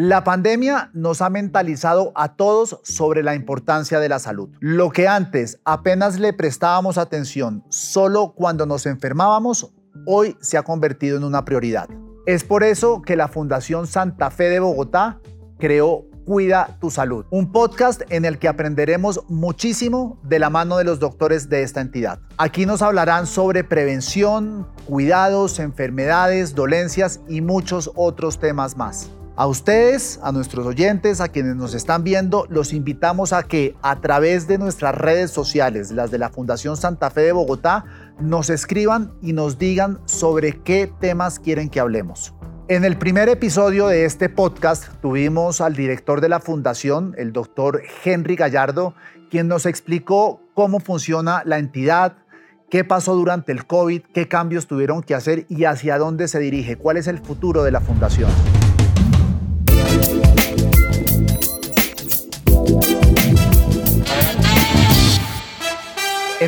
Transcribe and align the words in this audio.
La 0.00 0.22
pandemia 0.22 0.90
nos 0.94 1.22
ha 1.22 1.28
mentalizado 1.28 2.12
a 2.14 2.36
todos 2.36 2.78
sobre 2.84 3.24
la 3.24 3.34
importancia 3.34 3.98
de 3.98 4.08
la 4.08 4.20
salud. 4.20 4.48
Lo 4.60 4.90
que 4.90 5.08
antes 5.08 5.58
apenas 5.64 6.20
le 6.20 6.32
prestábamos 6.32 6.98
atención 6.98 7.64
solo 7.68 8.32
cuando 8.36 8.64
nos 8.64 8.86
enfermábamos, 8.86 9.72
hoy 10.06 10.36
se 10.40 10.56
ha 10.56 10.62
convertido 10.62 11.16
en 11.16 11.24
una 11.24 11.44
prioridad. 11.44 11.88
Es 12.26 12.44
por 12.44 12.62
eso 12.62 13.02
que 13.02 13.16
la 13.16 13.26
Fundación 13.26 13.88
Santa 13.88 14.30
Fe 14.30 14.44
de 14.44 14.60
Bogotá 14.60 15.18
creó 15.58 16.04
Cuida 16.24 16.76
tu 16.80 16.92
Salud, 16.92 17.26
un 17.30 17.50
podcast 17.50 18.02
en 18.08 18.24
el 18.24 18.38
que 18.38 18.46
aprenderemos 18.46 19.24
muchísimo 19.28 20.20
de 20.22 20.38
la 20.38 20.48
mano 20.48 20.76
de 20.76 20.84
los 20.84 21.00
doctores 21.00 21.48
de 21.48 21.64
esta 21.64 21.80
entidad. 21.80 22.20
Aquí 22.36 22.66
nos 22.66 22.82
hablarán 22.82 23.26
sobre 23.26 23.64
prevención, 23.64 24.68
cuidados, 24.86 25.58
enfermedades, 25.58 26.54
dolencias 26.54 27.20
y 27.26 27.40
muchos 27.40 27.90
otros 27.96 28.38
temas 28.38 28.76
más. 28.76 29.10
A 29.40 29.46
ustedes, 29.46 30.18
a 30.24 30.32
nuestros 30.32 30.66
oyentes, 30.66 31.20
a 31.20 31.28
quienes 31.28 31.54
nos 31.54 31.72
están 31.72 32.02
viendo, 32.02 32.48
los 32.50 32.72
invitamos 32.72 33.32
a 33.32 33.44
que 33.44 33.76
a 33.82 34.00
través 34.00 34.48
de 34.48 34.58
nuestras 34.58 34.96
redes 34.96 35.30
sociales, 35.30 35.92
las 35.92 36.10
de 36.10 36.18
la 36.18 36.30
Fundación 36.30 36.76
Santa 36.76 37.08
Fe 37.08 37.20
de 37.20 37.30
Bogotá, 37.30 37.84
nos 38.18 38.50
escriban 38.50 39.12
y 39.22 39.34
nos 39.34 39.56
digan 39.56 40.00
sobre 40.06 40.60
qué 40.64 40.92
temas 40.98 41.38
quieren 41.38 41.68
que 41.68 41.78
hablemos. 41.78 42.34
En 42.66 42.84
el 42.84 42.98
primer 42.98 43.28
episodio 43.28 43.86
de 43.86 44.06
este 44.06 44.28
podcast 44.28 44.88
tuvimos 45.00 45.60
al 45.60 45.76
director 45.76 46.20
de 46.20 46.30
la 46.30 46.40
fundación, 46.40 47.14
el 47.16 47.32
doctor 47.32 47.82
Henry 48.04 48.34
Gallardo, 48.34 48.94
quien 49.30 49.46
nos 49.46 49.66
explicó 49.66 50.42
cómo 50.54 50.80
funciona 50.80 51.42
la 51.44 51.58
entidad, 51.58 52.16
qué 52.70 52.82
pasó 52.82 53.14
durante 53.14 53.52
el 53.52 53.68
COVID, 53.68 54.02
qué 54.12 54.26
cambios 54.26 54.66
tuvieron 54.66 55.00
que 55.00 55.14
hacer 55.14 55.46
y 55.48 55.62
hacia 55.62 55.96
dónde 55.96 56.26
se 56.26 56.40
dirige, 56.40 56.74
cuál 56.74 56.96
es 56.96 57.06
el 57.06 57.20
futuro 57.20 57.62
de 57.62 57.70
la 57.70 57.80
fundación. 57.80 58.32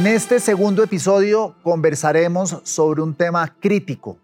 En 0.01 0.07
este 0.07 0.41
segundo 0.41 0.83
episodio 0.83 1.57
conversaremos 1.63 2.63
sobre 2.63 3.03
un 3.03 3.15
tema 3.15 3.55
crítico, 3.61 4.17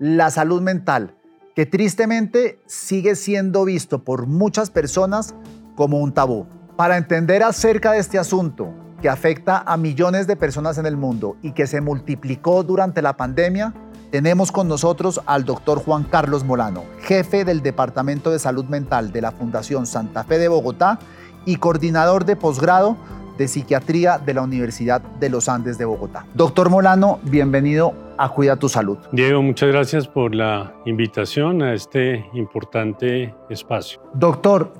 la 0.00 0.32
salud 0.32 0.60
mental, 0.60 1.14
que 1.54 1.64
tristemente 1.64 2.58
sigue 2.66 3.14
siendo 3.14 3.64
visto 3.64 4.02
por 4.02 4.26
muchas 4.26 4.70
personas 4.70 5.36
como 5.76 6.00
un 6.00 6.12
tabú. 6.12 6.46
Para 6.74 6.96
entender 6.96 7.44
acerca 7.44 7.92
de 7.92 8.00
este 8.00 8.18
asunto 8.18 8.74
que 9.00 9.08
afecta 9.08 9.62
a 9.64 9.76
millones 9.76 10.26
de 10.26 10.34
personas 10.34 10.76
en 10.78 10.86
el 10.86 10.96
mundo 10.96 11.36
y 11.40 11.52
que 11.52 11.68
se 11.68 11.80
multiplicó 11.80 12.64
durante 12.64 13.00
la 13.00 13.16
pandemia, 13.16 13.74
tenemos 14.10 14.50
con 14.50 14.66
nosotros 14.66 15.20
al 15.26 15.44
doctor 15.44 15.84
Juan 15.84 16.02
Carlos 16.02 16.42
Molano, 16.42 16.82
jefe 17.00 17.44
del 17.44 17.62
Departamento 17.62 18.32
de 18.32 18.40
Salud 18.40 18.64
Mental 18.64 19.12
de 19.12 19.20
la 19.20 19.30
Fundación 19.30 19.86
Santa 19.86 20.24
Fe 20.24 20.38
de 20.38 20.48
Bogotá 20.48 20.98
y 21.44 21.58
coordinador 21.58 22.24
de 22.24 22.34
posgrado 22.34 22.96
de 23.42 23.48
Psiquiatría 23.48 24.18
de 24.18 24.34
la 24.34 24.42
Universidad 24.42 25.02
de 25.02 25.28
los 25.28 25.48
Andes 25.48 25.76
de 25.76 25.84
Bogotá. 25.84 26.24
Doctor 26.32 26.70
Molano, 26.70 27.18
bienvenido 27.24 27.92
a 28.16 28.28
Cuida 28.28 28.54
tu 28.56 28.68
Salud. 28.68 28.98
Diego, 29.10 29.42
muchas 29.42 29.68
gracias 29.70 30.06
por 30.06 30.32
la 30.32 30.72
invitación 30.86 31.60
a 31.60 31.74
este 31.74 32.24
importante 32.34 33.34
espacio. 33.50 34.00
Doctor, 34.14 34.72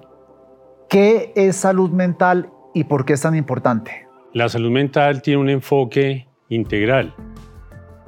¿qué 0.89 1.33
es 1.35 1.57
salud 1.57 1.91
mental 1.91 2.51
y 2.73 2.85
por 2.85 3.05
qué 3.05 3.15
es 3.15 3.23
tan 3.23 3.35
importante? 3.35 4.07
La 4.33 4.49
salud 4.49 4.71
mental 4.71 5.23
tiene 5.23 5.41
un 5.41 5.51
enfoque 5.51 6.29
integral, 6.49 7.17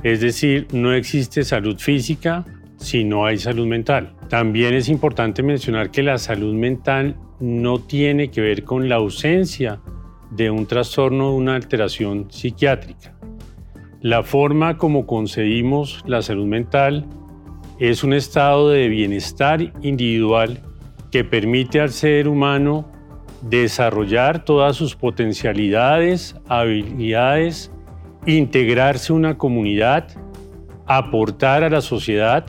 es 0.05 0.21
decir, 0.21 0.69
no 0.73 0.93
existe 0.93 1.43
salud 1.43 1.79
física 1.79 2.45
si 2.77 3.03
no 3.03 3.27
hay 3.27 3.39
salud 3.39 3.67
mental. 3.67 4.15
También 4.29 4.75
es 4.75 4.89
importante 4.89 5.43
mencionar 5.43 5.91
que 5.91 6.05
la 6.05 6.17
salud 6.19 6.55
mental 6.55 7.17
no 7.41 7.81
tiene 7.81 8.31
que 8.31 8.41
ver 8.41 8.63
con 8.63 8.89
la 8.89 8.97
ausencia 8.97 9.81
de 10.31 10.51
un 10.51 10.67
trastorno 10.67 11.35
una 11.35 11.55
alteración 11.55 12.31
psiquiátrica. 12.31 13.15
La 14.01 14.23
forma 14.23 14.77
como 14.77 15.07
concebimos 15.07 16.03
la 16.07 16.23
salud 16.23 16.47
mental 16.47 17.07
es 17.79 18.05
un 18.05 18.13
estado 18.13 18.71
de 18.71 18.89
bienestar 18.89 19.73
individual 19.83 20.61
que 21.11 21.25
permite 21.25 21.81
al 21.81 21.91
ser 21.91 22.29
humano 22.29 22.91
desarrollar 23.43 24.45
todas 24.45 24.77
sus 24.77 24.97
potencialidades, 24.97 26.37
habilidades, 26.49 27.71
integrarse 28.27 29.13
a 29.13 29.17
una 29.17 29.39
comunidad, 29.39 30.09
aportar 30.87 31.63
a 31.65 31.71
la 31.71 31.81
sociedad 31.81 32.47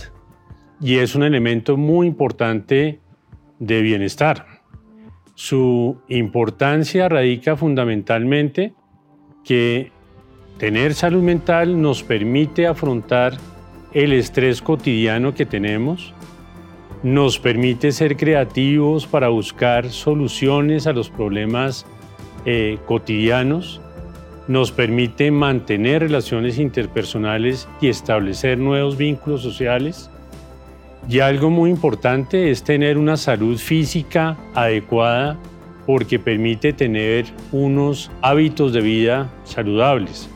y 0.82 0.98
es 0.98 1.16
un 1.16 1.24
elemento 1.24 1.78
muy 1.78 2.08
importante 2.08 3.00
de 3.60 3.82
bienestar. 3.82 4.55
Su 5.36 5.98
importancia 6.08 7.10
radica 7.10 7.58
fundamentalmente 7.58 8.74
que 9.44 9.92
tener 10.58 10.94
salud 10.94 11.22
mental 11.22 11.82
nos 11.82 12.04
permite 12.04 12.68
afrontar 12.68 13.34
el 13.94 14.14
estrés 14.14 14.62
cotidiano 14.62 15.34
que 15.34 15.46
tenemos, 15.46 16.14
nos 17.04 17.38
permite 17.38 17.92
ser 17.92 18.16
creativos 18.16 19.06
para 19.08 19.28
buscar 19.28 19.90
soluciones 19.90 20.88
a 20.88 20.94
los 20.94 21.10
problemas 21.10 21.86
eh, 22.46 22.78
cotidianos, 22.86 23.82
nos 24.48 24.72
permite 24.72 25.32
mantener 25.32 26.02
relaciones 26.02 26.60
interpersonales 26.60 27.68
y 27.82 27.90
establecer 27.90 28.58
nuevos 28.58 28.98
vínculos 28.98 29.42
sociales, 29.42 30.10
y 31.08 31.20
algo 31.20 31.50
muy 31.50 31.70
importante 31.70 32.50
es 32.50 32.64
tener 32.64 32.98
una 32.98 33.16
salud 33.16 33.58
física 33.58 34.38
adecuada 34.54 35.38
porque 35.86 36.18
permite 36.18 36.74
tener 36.74 37.26
unos 37.52 38.12
hábitos 38.22 38.74
de 38.74 38.82
vida 38.82 39.30
saludables, 39.44 40.28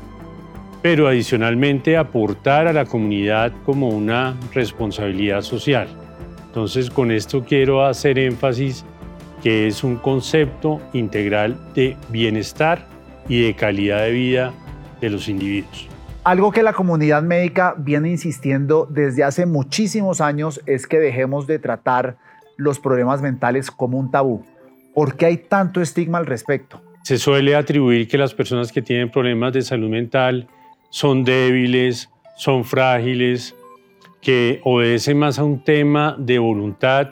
pero 0.84 1.07
adicionalmente 1.07 1.97
aportar 1.97 2.68
a 2.68 2.74
la 2.74 2.85
comunidad 2.85 3.52
como 3.66 3.90
una 3.90 4.38
responsabilidad 4.53 5.41
social. 5.41 5.88
Entonces 6.46 6.90
con 6.91 7.12
esto 7.12 7.44
quiero 7.44 7.84
hacer 7.84 8.19
énfasis 8.19 8.86
que 9.41 9.68
es 9.68 9.84
un 9.84 9.96
concepto 9.96 10.80
integral 10.94 11.57
de 11.74 11.97
bienestar 12.09 12.86
y 13.28 13.41
de 13.41 13.56
calidad 13.56 14.03
de 14.03 14.12
vida 14.12 14.53
de 15.01 15.09
los 15.09 15.30
individuos. 15.30 15.88
Algo 16.29 16.51
que 16.51 16.62
la 16.62 16.73
comunidad 16.73 17.23
médica 17.23 17.73
viene 17.75 18.12
insistiendo 18.12 18.88
desde 18.88 19.23
hace 19.23 19.47
muchísimos 19.47 20.22
años 20.22 20.62
es 20.67 20.85
que 20.85 21.00
dejemos 21.00 21.47
de 21.47 21.57
tratar 21.57 22.17
los 22.56 22.79
problemas 22.79 23.23
mentales 23.23 23.72
como 23.72 23.97
un 23.97 24.12
tabú. 24.12 24.45
¿Por 24.94 25.18
qué 25.18 25.25
hay 25.25 25.38
tanto 25.38 25.81
estigma 25.81 26.19
al 26.19 26.28
respecto? 26.28 26.84
Se 27.01 27.18
suele 27.18 27.56
atribuir 27.56 28.07
que 28.07 28.19
las 28.19 28.35
personas 28.35 28.72
que 28.72 28.84
tienen 28.84 29.09
problemas 29.09 29.53
de 29.53 29.63
salud 29.63 29.89
mental 29.89 30.47
son 30.91 31.23
débiles, 31.23 32.12
son 32.38 32.63
frágiles, 32.63 33.56
que 34.22 34.62
obedecen 34.63 35.18
más 35.18 35.39
a 35.39 35.44
un 35.44 35.63
tema 35.63 36.16
de 36.19 36.38
voluntad 36.38 37.09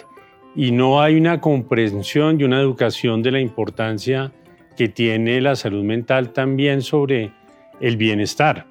y 0.55 0.71
no 0.71 1.01
hay 1.01 1.15
una 1.15 1.41
comprensión 1.41 2.39
y 2.39 2.43
una 2.43 2.61
educación 2.61 3.23
de 3.23 3.31
la 3.31 3.39
importancia 3.39 4.31
que 4.77 4.89
tiene 4.89 5.41
la 5.41 5.55
salud 5.55 5.83
mental 5.83 6.33
también 6.33 6.83
sobre 6.83 7.31
el 7.81 7.97
bienestar. 7.97 8.67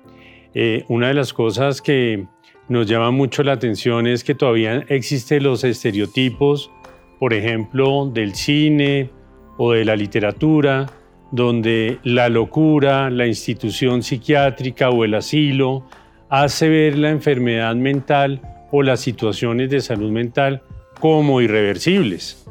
Eh, 0.58 0.86
una 0.88 1.08
de 1.08 1.12
las 1.12 1.34
cosas 1.34 1.82
que 1.82 2.24
nos 2.70 2.86
llama 2.86 3.10
mucho 3.10 3.42
la 3.42 3.52
atención 3.52 4.06
es 4.06 4.24
que 4.24 4.34
todavía 4.34 4.86
existen 4.88 5.42
los 5.42 5.64
estereotipos, 5.64 6.70
por 7.18 7.34
ejemplo, 7.34 8.06
del 8.06 8.34
cine 8.34 9.10
o 9.58 9.72
de 9.72 9.84
la 9.84 9.96
literatura, 9.96 10.86
donde 11.30 11.98
la 12.04 12.30
locura, 12.30 13.10
la 13.10 13.26
institución 13.26 14.02
psiquiátrica 14.02 14.88
o 14.88 15.04
el 15.04 15.16
asilo 15.16 15.84
hace 16.30 16.70
ver 16.70 16.96
la 16.96 17.10
enfermedad 17.10 17.74
mental 17.74 18.40
o 18.72 18.82
las 18.82 19.00
situaciones 19.00 19.68
de 19.68 19.82
salud 19.82 20.10
mental 20.10 20.62
como 20.98 21.42
irreversibles. 21.42 22.48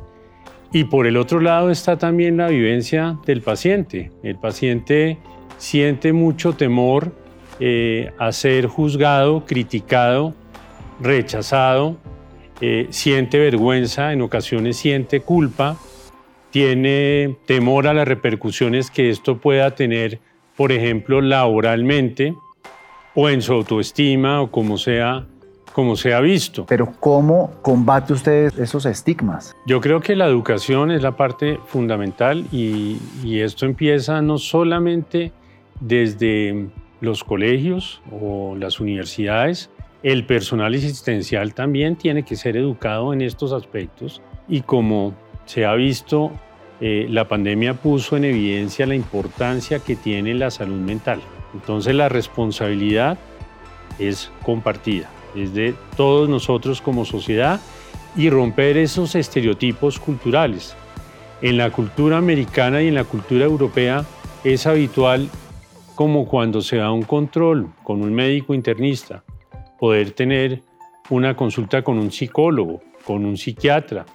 Y 0.72 0.84
por 0.84 1.07
el 1.07 1.17
otro 1.17 1.40
lado 1.40 1.72
está 1.72 1.97
también 1.97 2.37
la 2.37 2.49
vivencia 2.49 3.17
del 3.25 3.41
paciente. 3.41 4.11
El 4.22 4.35
paciente 4.35 5.17
siente 5.57 6.13
mucho 6.13 6.53
temor 6.53 7.24
eh, 7.59 8.11
a 8.17 8.31
ser 8.31 8.67
juzgado, 8.67 9.46
criticado, 9.46 10.34
rechazado, 10.99 11.97
eh, 12.61 12.87
siente 12.90 13.37
vergüenza, 13.37 14.13
en 14.13 14.22
ocasiones 14.22 14.78
siente 14.78 15.22
culpa, 15.22 15.78
tiene 16.52 17.37
temor 17.46 17.87
a 17.87 17.93
las 17.93 18.07
repercusiones 18.07 18.90
que 18.90 19.09
esto 19.09 19.37
pueda 19.37 19.75
tener, 19.75 20.19
por 20.55 20.72
ejemplo, 20.72 21.22
laboralmente 21.22 22.34
o 23.13 23.29
en 23.29 23.41
su 23.41 23.53
autoestima 23.53 24.41
o 24.41 24.52
como 24.52 24.78
sea 24.78 25.25
como 25.73 25.97
se 25.97 26.13
ha 26.13 26.22
visto. 26.22 26.66
Pero 26.67 26.93
¿cómo 27.02 27.52
combate 27.61 28.13
usted 28.13 28.57
esos 28.57 28.85
estigmas? 28.85 29.53
Yo 29.67 29.81
creo 29.81 29.99
que 29.99 30.16
la 30.16 30.25
educación 30.25 30.90
es 30.90 31.03
la 31.03 31.17
parte 31.17 31.59
fundamental 31.66 32.46
y, 32.49 32.97
y 33.22 33.41
esto 33.41 33.66
empieza 33.66 34.22
no 34.22 34.37
solamente 34.37 35.34
desde 35.81 36.69
los 37.01 37.23
colegios 37.23 38.01
o 38.11 38.55
las 38.55 38.79
universidades, 38.79 39.69
el 40.03 40.25
personal 40.25 40.73
asistencial 40.73 41.53
también 41.53 41.95
tiene 41.95 42.23
que 42.23 42.35
ser 42.35 42.57
educado 42.57 43.13
en 43.13 43.21
estos 43.21 43.53
aspectos 43.53 44.21
y 44.47 44.61
como 44.61 45.13
se 45.45 45.65
ha 45.65 45.73
visto, 45.73 46.31
eh, 46.81 47.07
la 47.09 47.27
pandemia 47.27 47.73
puso 47.73 48.17
en 48.17 48.25
evidencia 48.25 48.85
la 48.85 48.95
importancia 48.95 49.79
que 49.79 49.95
tiene 49.95 50.33
la 50.33 50.51
salud 50.51 50.79
mental. 50.79 51.21
Entonces 51.53 51.95
la 51.95 52.09
responsabilidad 52.09 53.17
es 53.97 54.31
compartida, 54.43 55.09
es 55.35 55.53
de 55.53 55.73
todos 55.95 56.27
nosotros 56.27 56.81
como 56.81 57.05
sociedad 57.05 57.61
y 58.15 58.29
romper 58.29 58.77
esos 58.77 59.15
estereotipos 59.15 59.99
culturales. 59.99 60.75
En 61.41 61.57
la 61.57 61.69
cultura 61.69 62.17
americana 62.17 62.81
y 62.81 62.87
en 62.87 62.95
la 62.95 63.03
cultura 63.03 63.45
europea 63.45 64.05
es 64.43 64.67
habitual 64.67 65.29
como 65.95 66.27
cuando 66.27 66.61
se 66.61 66.77
da 66.77 66.91
un 66.91 67.03
control 67.03 67.69
con 67.83 68.01
un 68.01 68.13
médico 68.13 68.53
internista, 68.53 69.23
poder 69.79 70.11
tener 70.11 70.61
una 71.09 71.35
consulta 71.35 71.83
con 71.83 71.97
un 71.97 72.11
psicólogo, 72.11 72.81
con 73.05 73.25
un 73.25 73.37
psiquiatra. 73.37 74.05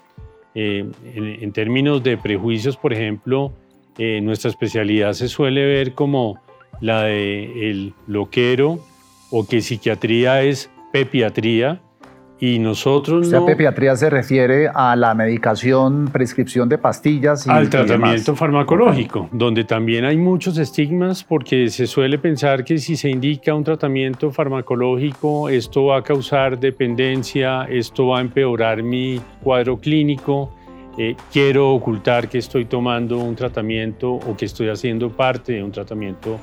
Eh, 0.54 0.84
en, 1.14 1.52
términos 1.52 2.02
de 2.02 2.16
prejuicios, 2.16 2.76
por 2.76 2.92
ejemplo, 2.92 3.52
eh, 3.98 4.20
nuestra 4.20 4.50
especialidad 4.50 5.12
se 5.12 5.28
suele 5.28 5.64
ver 5.64 5.94
como 5.94 6.40
la 6.80 7.04
de 7.04 7.70
el 7.70 7.94
loquero 8.06 8.80
o 9.30 9.46
que 9.46 9.60
psiquiatría 9.60 10.42
es 10.42 10.70
pepiatría 10.92 11.80
y 12.40 12.58
nosotros 12.58 13.26
o 13.26 13.31
sea, 13.31 13.44
pepiatría 13.44 13.94
se 13.96 14.08
refiere 14.08 14.70
a 14.72 14.96
la 14.96 15.14
medicación, 15.14 16.08
prescripción 16.10 16.70
de 16.70 16.78
pastillas 16.78 17.46
y 17.46 17.50
al 17.50 17.69
tratamiento 17.69 18.34
farmacológico, 18.34 19.28
donde 19.31 19.64
también 19.64 20.06
hay 20.06 20.16
muchos 20.16 20.56
estigmas 20.56 21.22
porque 21.22 21.69
se 21.69 21.87
suele 21.87 22.19
pensar 22.19 22.64
que 22.64 22.78
si 22.78 22.96
se 22.96 23.10
indica 23.10 23.54
un 23.54 23.62
tratamiento 23.62 24.31
farmacológico, 24.31 25.50
esto 25.50 25.87
va 25.87 25.98
a 25.98 26.02
causar 26.02 26.58
dependencia, 26.58 27.64
esto 27.64 28.08
va 28.08 28.19
a 28.19 28.20
empeorar 28.22 28.82
mi 28.82 29.20
cuadro 29.42 29.78
clínico. 29.78 30.50
Eh, 30.96 31.16
quiero 31.31 31.75
ocultar 31.75 32.28
que 32.28 32.38
estoy 32.38 32.64
tomando 32.64 33.19
un 33.19 33.37
tratamiento 33.37 34.12
o 34.12 34.34
que 34.37 34.46
estoy 34.46 34.70
haciendo 34.70 35.10
parte 35.10 35.52
de 35.52 35.62
un 35.62 35.72
tratamiento 35.72 36.38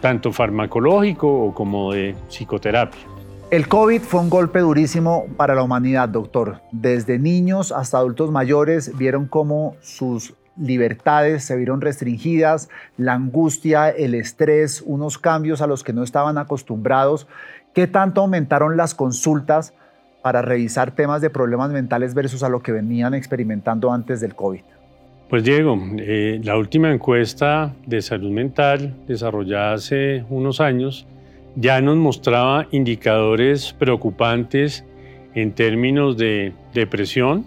tanto 0.00 0.32
farmacológico 0.32 1.54
como 1.54 1.92
de 1.92 2.14
psicoterapia. 2.28 3.15
El 3.48 3.68
COVID 3.68 4.00
fue 4.00 4.22
un 4.22 4.28
golpe 4.28 4.58
durísimo 4.58 5.26
para 5.36 5.54
la 5.54 5.62
humanidad, 5.62 6.08
doctor. 6.08 6.62
Desde 6.72 7.20
niños 7.20 7.70
hasta 7.70 7.98
adultos 7.98 8.32
mayores 8.32 8.98
vieron 8.98 9.26
cómo 9.26 9.76
sus 9.80 10.34
libertades 10.56 11.44
se 11.44 11.54
vieron 11.54 11.80
restringidas, 11.80 12.68
la 12.96 13.12
angustia, 13.12 13.88
el 13.88 14.16
estrés, 14.16 14.82
unos 14.84 15.18
cambios 15.18 15.62
a 15.62 15.68
los 15.68 15.84
que 15.84 15.92
no 15.92 16.02
estaban 16.02 16.38
acostumbrados. 16.38 17.28
¿Qué 17.72 17.86
tanto 17.86 18.22
aumentaron 18.22 18.76
las 18.76 18.96
consultas 18.96 19.74
para 20.22 20.42
revisar 20.42 20.90
temas 20.90 21.22
de 21.22 21.30
problemas 21.30 21.70
mentales 21.70 22.14
versus 22.14 22.42
a 22.42 22.48
lo 22.48 22.62
que 22.62 22.72
venían 22.72 23.14
experimentando 23.14 23.92
antes 23.92 24.20
del 24.20 24.34
COVID? 24.34 24.62
Pues 25.30 25.44
Diego, 25.44 25.78
eh, 25.98 26.40
la 26.42 26.56
última 26.56 26.92
encuesta 26.92 27.72
de 27.86 28.02
salud 28.02 28.32
mental 28.32 28.96
desarrollada 29.06 29.74
hace 29.74 30.24
unos 30.30 30.60
años 30.60 31.06
ya 31.56 31.80
nos 31.80 31.96
mostraba 31.96 32.66
indicadores 32.70 33.72
preocupantes 33.72 34.84
en 35.34 35.52
términos 35.52 36.16
de 36.16 36.52
depresión, 36.72 37.44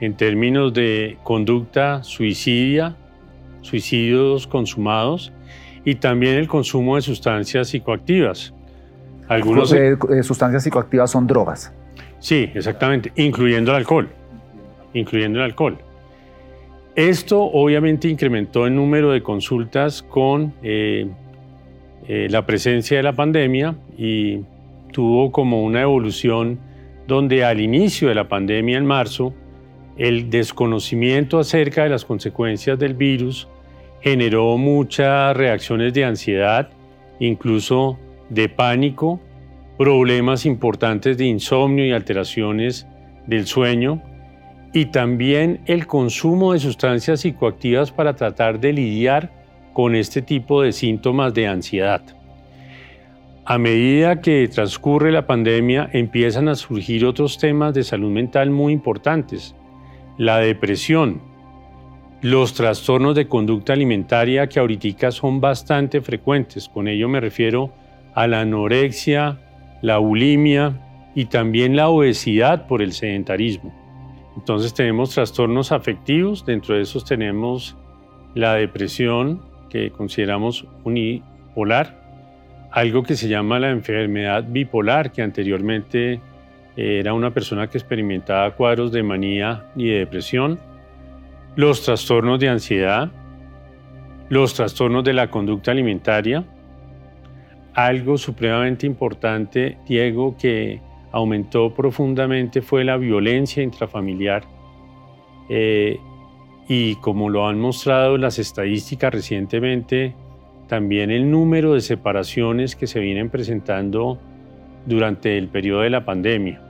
en 0.00 0.14
términos 0.14 0.72
de 0.72 1.16
conducta 1.22 2.02
suicidia, 2.04 2.96
suicidios 3.62 4.46
consumados 4.46 5.32
y 5.84 5.96
también 5.96 6.36
el 6.36 6.48
consumo 6.48 6.96
de 6.96 7.02
sustancias 7.02 7.68
psicoactivas. 7.68 8.54
Algunos 9.28 9.72
eh, 9.72 9.96
sustancias 10.22 10.62
psicoactivas 10.62 11.10
son 11.10 11.26
drogas. 11.26 11.72
Sí, 12.18 12.50
exactamente, 12.54 13.12
incluyendo 13.16 13.70
el 13.70 13.78
alcohol, 13.78 14.08
incluyendo 14.92 15.38
el 15.38 15.46
alcohol. 15.46 15.78
Esto 16.96 17.40
obviamente 17.40 18.08
incrementó 18.08 18.66
el 18.66 18.74
número 18.74 19.12
de 19.12 19.22
consultas 19.22 20.02
con 20.02 20.52
eh, 20.62 21.08
eh, 22.12 22.26
la 22.28 22.44
presencia 22.44 22.96
de 22.96 23.04
la 23.04 23.12
pandemia 23.12 23.76
y 23.96 24.40
tuvo 24.90 25.30
como 25.30 25.62
una 25.62 25.82
evolución 25.82 26.58
donde 27.06 27.44
al 27.44 27.60
inicio 27.60 28.08
de 28.08 28.16
la 28.16 28.26
pandemia 28.26 28.78
en 28.78 28.84
marzo, 28.84 29.32
el 29.96 30.28
desconocimiento 30.28 31.38
acerca 31.38 31.84
de 31.84 31.88
las 31.88 32.04
consecuencias 32.04 32.80
del 32.80 32.94
virus 32.94 33.46
generó 34.00 34.58
muchas 34.58 35.36
reacciones 35.36 35.94
de 35.94 36.04
ansiedad, 36.04 36.70
incluso 37.20 37.96
de 38.28 38.48
pánico, 38.48 39.20
problemas 39.78 40.46
importantes 40.46 41.16
de 41.16 41.26
insomnio 41.26 41.86
y 41.86 41.92
alteraciones 41.92 42.88
del 43.28 43.46
sueño, 43.46 44.02
y 44.72 44.86
también 44.86 45.60
el 45.66 45.86
consumo 45.86 46.54
de 46.54 46.58
sustancias 46.58 47.20
psicoactivas 47.20 47.92
para 47.92 48.16
tratar 48.16 48.58
de 48.58 48.72
lidiar 48.72 49.39
con 49.80 49.94
este 49.94 50.20
tipo 50.20 50.60
de 50.60 50.72
síntomas 50.72 51.32
de 51.32 51.46
ansiedad. 51.46 52.02
A 53.46 53.56
medida 53.56 54.20
que 54.20 54.46
transcurre 54.46 55.10
la 55.10 55.26
pandemia 55.26 55.88
empiezan 55.94 56.48
a 56.48 56.54
surgir 56.54 57.06
otros 57.06 57.38
temas 57.38 57.72
de 57.72 57.82
salud 57.82 58.10
mental 58.10 58.50
muy 58.50 58.74
importantes. 58.74 59.56
La 60.18 60.36
depresión, 60.36 61.22
los 62.20 62.52
trastornos 62.52 63.14
de 63.14 63.26
conducta 63.26 63.72
alimentaria 63.72 64.50
que 64.50 64.60
ahorita 64.60 65.12
son 65.12 65.40
bastante 65.40 66.02
frecuentes. 66.02 66.68
Con 66.68 66.86
ello 66.86 67.08
me 67.08 67.18
refiero 67.18 67.72
a 68.12 68.26
la 68.26 68.42
anorexia, 68.42 69.40
la 69.80 69.96
bulimia 69.96 70.78
y 71.14 71.24
también 71.24 71.74
la 71.74 71.88
obesidad 71.88 72.66
por 72.66 72.82
el 72.82 72.92
sedentarismo. 72.92 73.74
Entonces 74.36 74.74
tenemos 74.74 75.14
trastornos 75.14 75.72
afectivos, 75.72 76.44
dentro 76.44 76.74
de 76.74 76.82
esos 76.82 77.02
tenemos 77.06 77.78
la 78.34 78.56
depresión 78.56 79.48
que 79.70 79.90
consideramos 79.90 80.66
unipolar, 80.84 81.98
algo 82.70 83.02
que 83.02 83.16
se 83.16 83.28
llama 83.28 83.58
la 83.58 83.70
enfermedad 83.70 84.44
bipolar, 84.46 85.10
que 85.12 85.22
anteriormente 85.22 86.20
era 86.76 87.14
una 87.14 87.32
persona 87.32 87.68
que 87.68 87.78
experimentaba 87.78 88.50
cuadros 88.52 88.92
de 88.92 89.02
manía 89.02 89.64
y 89.76 89.88
de 89.88 89.98
depresión, 90.00 90.58
los 91.56 91.82
trastornos 91.82 92.38
de 92.38 92.48
ansiedad, 92.48 93.10
los 94.28 94.54
trastornos 94.54 95.02
de 95.04 95.12
la 95.12 95.30
conducta 95.30 95.72
alimentaria, 95.72 96.44
algo 97.74 98.18
supremamente 98.18 98.86
importante, 98.86 99.78
Diego, 99.86 100.36
que 100.38 100.80
aumentó 101.12 101.74
profundamente 101.74 102.62
fue 102.62 102.84
la 102.84 102.96
violencia 102.96 103.62
intrafamiliar. 103.62 104.44
Eh, 105.48 105.98
y 106.72 106.94
como 106.94 107.30
lo 107.30 107.48
han 107.48 107.58
mostrado 107.58 108.16
las 108.16 108.38
estadísticas 108.38 109.12
recientemente, 109.12 110.14
también 110.68 111.10
el 111.10 111.28
número 111.28 111.74
de 111.74 111.80
separaciones 111.80 112.76
que 112.76 112.86
se 112.86 113.00
vienen 113.00 113.28
presentando 113.28 114.20
durante 114.86 115.36
el 115.36 115.48
periodo 115.48 115.80
de 115.80 115.90
la 115.90 116.04
pandemia. 116.04 116.62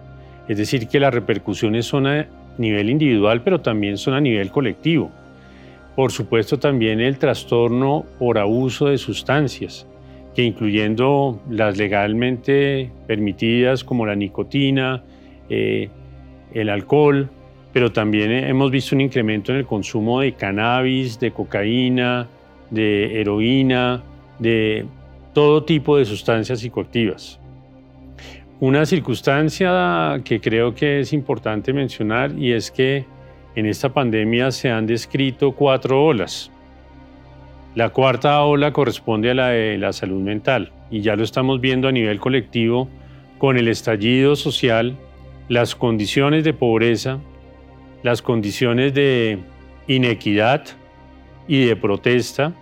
Es 0.49 0.57
decir, 0.57 0.89
que 0.89 1.01
las 1.01 1.13
repercusiones 1.13 1.85
son 1.85 2.07
a 2.07 2.27
nivel 2.57 2.89
individual, 2.89 3.43
pero 3.43 3.61
también 3.61 3.99
son 3.99 4.15
a 4.15 4.23
nivel 4.23 4.51
colectivo. 4.51 5.11
Por 5.97 6.13
supuesto, 6.13 6.59
también 6.59 6.99
el 7.03 7.19
trastorno 7.19 8.07
por 8.19 8.39
abuso 8.39 8.87
de 8.87 8.97
sustancias, 8.97 9.87
que 10.35 10.45
incluyendo 10.45 11.43
las 11.51 11.77
legalmente 11.77 12.91
permitidas 13.07 13.85
como 13.85 14.07
la 14.07 14.15
nicotina, 14.15 15.03
eh, 15.51 15.91
el 16.55 16.71
alcohol, 16.71 17.29
pero 17.73 17.93
también 17.93 18.31
hemos 18.33 18.71
visto 18.71 18.95
un 18.95 19.01
incremento 19.01 19.53
en 19.53 19.59
el 19.59 19.67
consumo 19.67 20.21
de 20.21 20.33
cannabis, 20.33 21.21
de 21.21 21.31
cocaína, 21.31 22.29
de 22.71 23.21
heroína, 23.21 24.03
de 24.39 24.87
todo 25.33 25.65
tipo 25.65 25.97
de 25.97 26.05
sustancias 26.05 26.61
psicoactivas. 26.61 27.39
Una 28.59 28.85
circunstancia 28.85 30.21
que 30.25 30.41
creo 30.41 30.75
que 30.75 31.01
es 31.01 31.13
importante 31.13 31.73
mencionar 31.73 32.33
y 32.37 32.53
es 32.53 32.71
que 32.71 33.07
en 33.55 33.67
esta 33.67 33.89
pandemia 33.89 34.51
se 34.51 34.71
han 34.71 34.87
descrito 34.87 35.53
cuatro 35.53 36.05
olas. 36.05 36.51
La 37.75 37.91
cuarta 37.91 38.43
ola 38.43 38.73
corresponde 38.73 39.31
a 39.31 39.35
la 39.35 39.49
de 39.49 39.79
la 39.79 39.93
salud 39.93 40.21
mental 40.21 40.73
y 40.91 41.01
ya 41.01 41.17
lo 41.17 41.23
estamos 41.23 41.61
viendo 41.61 41.89
a 41.89 41.93
nivel 41.93 42.19
colectivo 42.19 42.89
con 43.39 43.57
el 43.57 43.69
estallido 43.69 44.37
social, 44.37 44.97
las 45.49 45.75
condiciones 45.75 46.45
de 46.45 46.53
pobreza, 46.53 47.21
las 48.03 48.23
condiciones 48.23 48.95
de 48.95 49.39
inequidad 49.87 50.65
y 51.47 51.67
de 51.67 51.77
protesta 51.77 52.53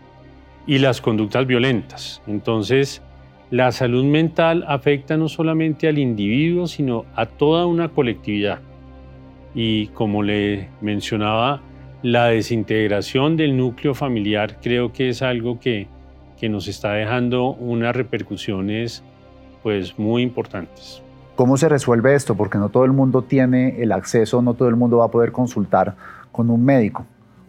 y 0.66 0.78
las 0.78 1.00
conductas 1.00 1.46
violentas. 1.46 2.22
Entonces, 2.26 3.02
la 3.50 3.72
salud 3.72 4.04
mental 4.04 4.64
afecta 4.68 5.16
no 5.16 5.28
solamente 5.28 5.88
al 5.88 5.98
individuo, 5.98 6.66
sino 6.66 7.06
a 7.14 7.26
toda 7.26 7.66
una 7.66 7.88
colectividad. 7.88 8.60
Y 9.54 9.86
como 9.88 10.22
le 10.22 10.68
mencionaba, 10.80 11.62
la 12.02 12.26
desintegración 12.26 13.36
del 13.36 13.56
núcleo 13.56 13.94
familiar 13.94 14.60
creo 14.60 14.92
que 14.92 15.08
es 15.08 15.22
algo 15.22 15.58
que, 15.58 15.88
que 16.38 16.48
nos 16.48 16.68
está 16.68 16.92
dejando 16.92 17.54
unas 17.54 17.96
repercusiones 17.96 19.02
pues 19.62 19.98
muy 19.98 20.22
importantes. 20.22 21.02
¿Cómo 21.38 21.56
se 21.56 21.68
resuelve 21.68 22.16
esto? 22.16 22.36
Porque 22.36 22.58
no 22.58 22.68
todo 22.68 22.84
el 22.84 22.90
mundo 22.90 23.22
tiene 23.22 23.80
el 23.80 23.92
acceso, 23.92 24.42
no 24.42 24.54
todo 24.54 24.68
el 24.68 24.74
mundo 24.74 24.96
va 24.96 25.04
a 25.04 25.10
poder 25.12 25.30
consultar 25.30 25.94
con 26.32 26.50
un 26.50 26.64
médico. 26.64 27.06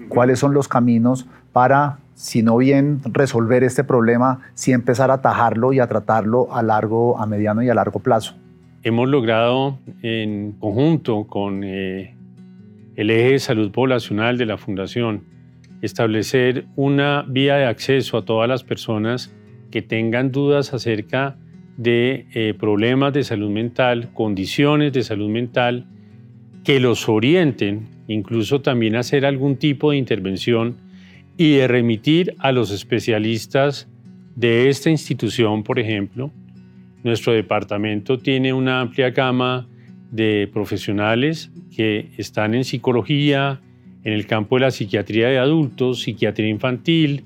¿Cuáles 0.10 0.38
son 0.38 0.54
los 0.54 0.68
caminos 0.68 1.26
para, 1.54 1.98
si 2.14 2.44
no 2.44 2.56
bien 2.58 3.00
resolver 3.04 3.64
este 3.64 3.84
problema, 3.84 4.42
si 4.54 4.74
empezar 4.74 5.10
a 5.10 5.16
atajarlo 5.16 5.74
y 5.74 5.80
a 5.80 5.88
tratarlo 5.88 6.54
a 6.54 6.62
largo, 6.62 7.18
a 7.18 7.26
mediano 7.26 7.64
y 7.64 7.70
a 7.70 7.74
largo 7.74 8.00
plazo? 8.00 8.36
Hemos 8.84 9.10
logrado 9.10 9.80
en 10.04 10.52
conjunto 10.52 11.26
con 11.26 11.64
eh, 11.64 12.16
el 12.96 13.10
eje 13.10 13.32
de 13.32 13.40
salud 13.40 13.72
poblacional 13.72 14.38
de 14.38 14.46
la 14.46 14.60
Fundación 14.60 15.24
establecer 15.82 16.68
una 16.76 17.26
vía 17.28 17.56
de 17.56 17.66
acceso 17.66 18.20
a 18.20 18.22
todas 18.24 18.48
las 18.48 18.64
personas 18.64 19.34
que 19.72 19.82
tengan 19.82 20.32
dudas 20.32 20.76
acerca 20.76 21.32
de 21.32 21.49
eh, 21.84 22.54
problemas 22.60 23.14
de 23.14 23.24
salud 23.24 23.50
mental, 23.50 24.10
condiciones 24.14 24.92
de 24.92 25.04
salud 25.04 25.30
mental, 25.30 25.86
que 26.64 26.80
los 26.80 27.08
orienten, 27.08 27.88
incluso 28.08 28.62
también 28.62 28.96
hacer 28.96 29.26
algún 29.26 29.56
tipo 29.56 29.92
de 29.92 29.98
intervención 29.98 30.76
y 31.38 31.54
de 31.54 31.68
remitir 31.68 32.36
a 32.40 32.52
los 32.52 32.72
especialistas 32.72 33.88
de 34.36 34.70
esta 34.70 34.90
institución, 34.90 35.64
por 35.64 35.80
ejemplo. 35.80 36.32
Nuestro 37.04 37.32
departamento 37.32 38.18
tiene 38.18 38.52
una 38.52 38.82
amplia 38.82 39.12
gama 39.12 39.68
de 40.12 40.50
profesionales 40.52 41.52
que 41.76 42.10
están 42.18 42.56
en 42.56 42.66
psicología, 42.66 43.62
en 44.04 44.14
el 44.14 44.26
campo 44.26 44.58
de 44.58 44.62
la 44.62 44.72
psiquiatría 44.72 45.30
de 45.30 45.38
adultos, 45.38 46.02
psiquiatría 46.02 46.50
infantil, 46.50 47.24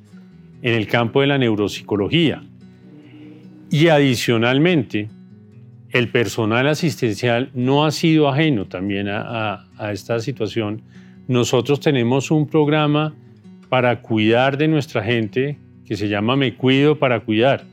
en 0.62 0.74
el 0.76 0.88
campo 0.88 1.22
de 1.22 1.28
la 1.28 1.38
neuropsicología. 1.38 2.44
Y 3.74 3.88
adicionalmente, 3.88 5.10
el 5.90 6.10
personal 6.10 6.68
asistencial 6.68 7.50
no 7.56 7.86
ha 7.86 7.92
sido 7.92 8.30
ajeno 8.30 8.68
también 8.68 9.08
a, 9.10 9.66
esta 9.92 10.20
situación. 10.20 10.84
Nosotros 11.28 11.80
tenemos 11.80 12.30
un 12.30 12.46
programa 12.46 13.16
para 13.70 14.00
cuidar 14.04 14.60
de 14.60 14.68
nuestra 14.68 15.02
gente 15.02 15.58
que 15.88 15.96
se 15.96 16.08
llama 16.08 16.36
Me 16.36 16.54
Cuido 16.54 17.00
para 17.00 17.22
Cuidar, 17.22 17.64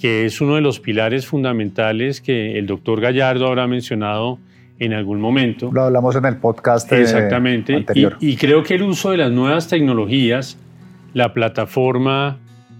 que 0.00 0.26
es 0.26 0.40
uno 0.40 0.54
de 0.54 0.60
los 0.60 0.78
pilares 0.78 1.26
fundamentales 1.26 2.20
que 2.20 2.56
el 2.56 2.68
doctor 2.68 3.00
Gallardo 3.00 3.48
habrá 3.48 3.66
mencionado 3.66 4.38
en 4.78 4.92
algún 4.92 5.20
momento. 5.20 5.72
Lo 5.72 5.82
hablamos 5.82 6.14
en 6.14 6.26
el 6.26 6.36
podcast 6.36 6.92
eh, 6.92 7.00
Exactamente. 7.02 7.74
Anterior. 7.74 8.16
Y, 8.20 8.36
creo 8.36 8.62
que 8.62 8.74
el 8.74 8.82
uso 8.82 9.10
de 9.10 9.16
las 9.16 9.32
nuevas 9.32 9.66
tecnologías, 9.66 10.56
la 11.14 11.34
plataforma 11.34 12.38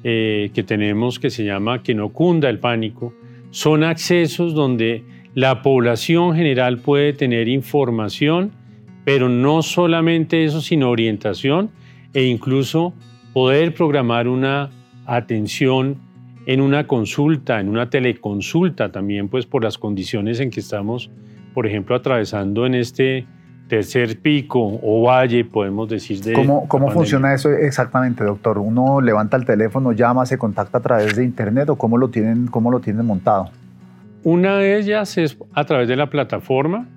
eh, 0.09 0.51
que 0.55 0.63
tenemos 0.63 1.19
que 1.19 1.31
se 1.31 1.45
llama 1.45 1.83
Que 1.83 1.93
no 1.93 2.11
cunda 2.11 2.49
el 2.49 2.61
pánico, 2.61 3.13
son 3.51 3.83
accesos 3.83 4.55
donde 4.55 5.03
la 5.35 5.63
población 5.63 6.37
general 6.37 6.79
puede 6.79 7.13
tener 7.13 7.49
información, 7.49 8.53
pero 9.05 9.29
no 9.29 9.63
solamente 9.63 10.45
eso, 10.45 10.61
sino 10.61 10.91
orientación 10.91 11.71
e 12.15 12.23
incluso 12.23 12.95
poder 13.33 13.75
programar 13.75 14.29
una 14.29 14.71
atención 15.07 15.97
en 16.47 16.61
una 16.61 16.87
consulta, 16.87 17.59
en 17.59 17.69
una 17.69 17.91
teleconsulta 17.91 18.93
también, 18.93 19.29
pues 19.29 19.45
por 19.45 19.65
las 19.65 19.77
condiciones 19.77 20.39
en 20.39 20.51
que 20.51 20.61
estamos 20.61 21.11
por 21.57 21.67
ejemplo, 21.67 21.97
atravesando 21.97 22.67
en 22.67 22.75
este 22.75 23.25
tercer 23.69 24.19
pico 24.19 24.61
o 24.83 25.03
valle, 25.03 25.45
podemos 25.45 25.89
decir 25.89 26.21
de... 26.21 26.33
¿Cómo, 26.33 26.69
cómo 26.69 26.91
funciona 26.91 27.35
eso 27.35 27.51
exactamente, 27.51 28.25
doctor? 28.25 28.59
¿Uno 28.59 29.01
levanta 29.01 29.37
el 29.37 29.45
teléfono, 29.45 29.93
llama, 29.93 30.25
se 30.27 30.39
contacta 30.39 30.79
a 30.79 30.83
través 30.83 31.17
de 31.17 31.25
Internet 31.25 31.69
o 31.71 31.77
cómo 31.77 31.99
lo 31.99 32.09
tienen, 32.09 32.47
cómo 32.47 32.71
lo 32.71 32.81
tienen 32.81 33.05
montado? 33.05 33.51
Una 34.23 34.57
de 34.59 34.79
ellas 34.79 35.19
es 35.19 35.37
a 35.55 35.65
través 35.65 35.89
de 35.89 35.97
la 35.97 36.11
plataforma. 36.11 36.89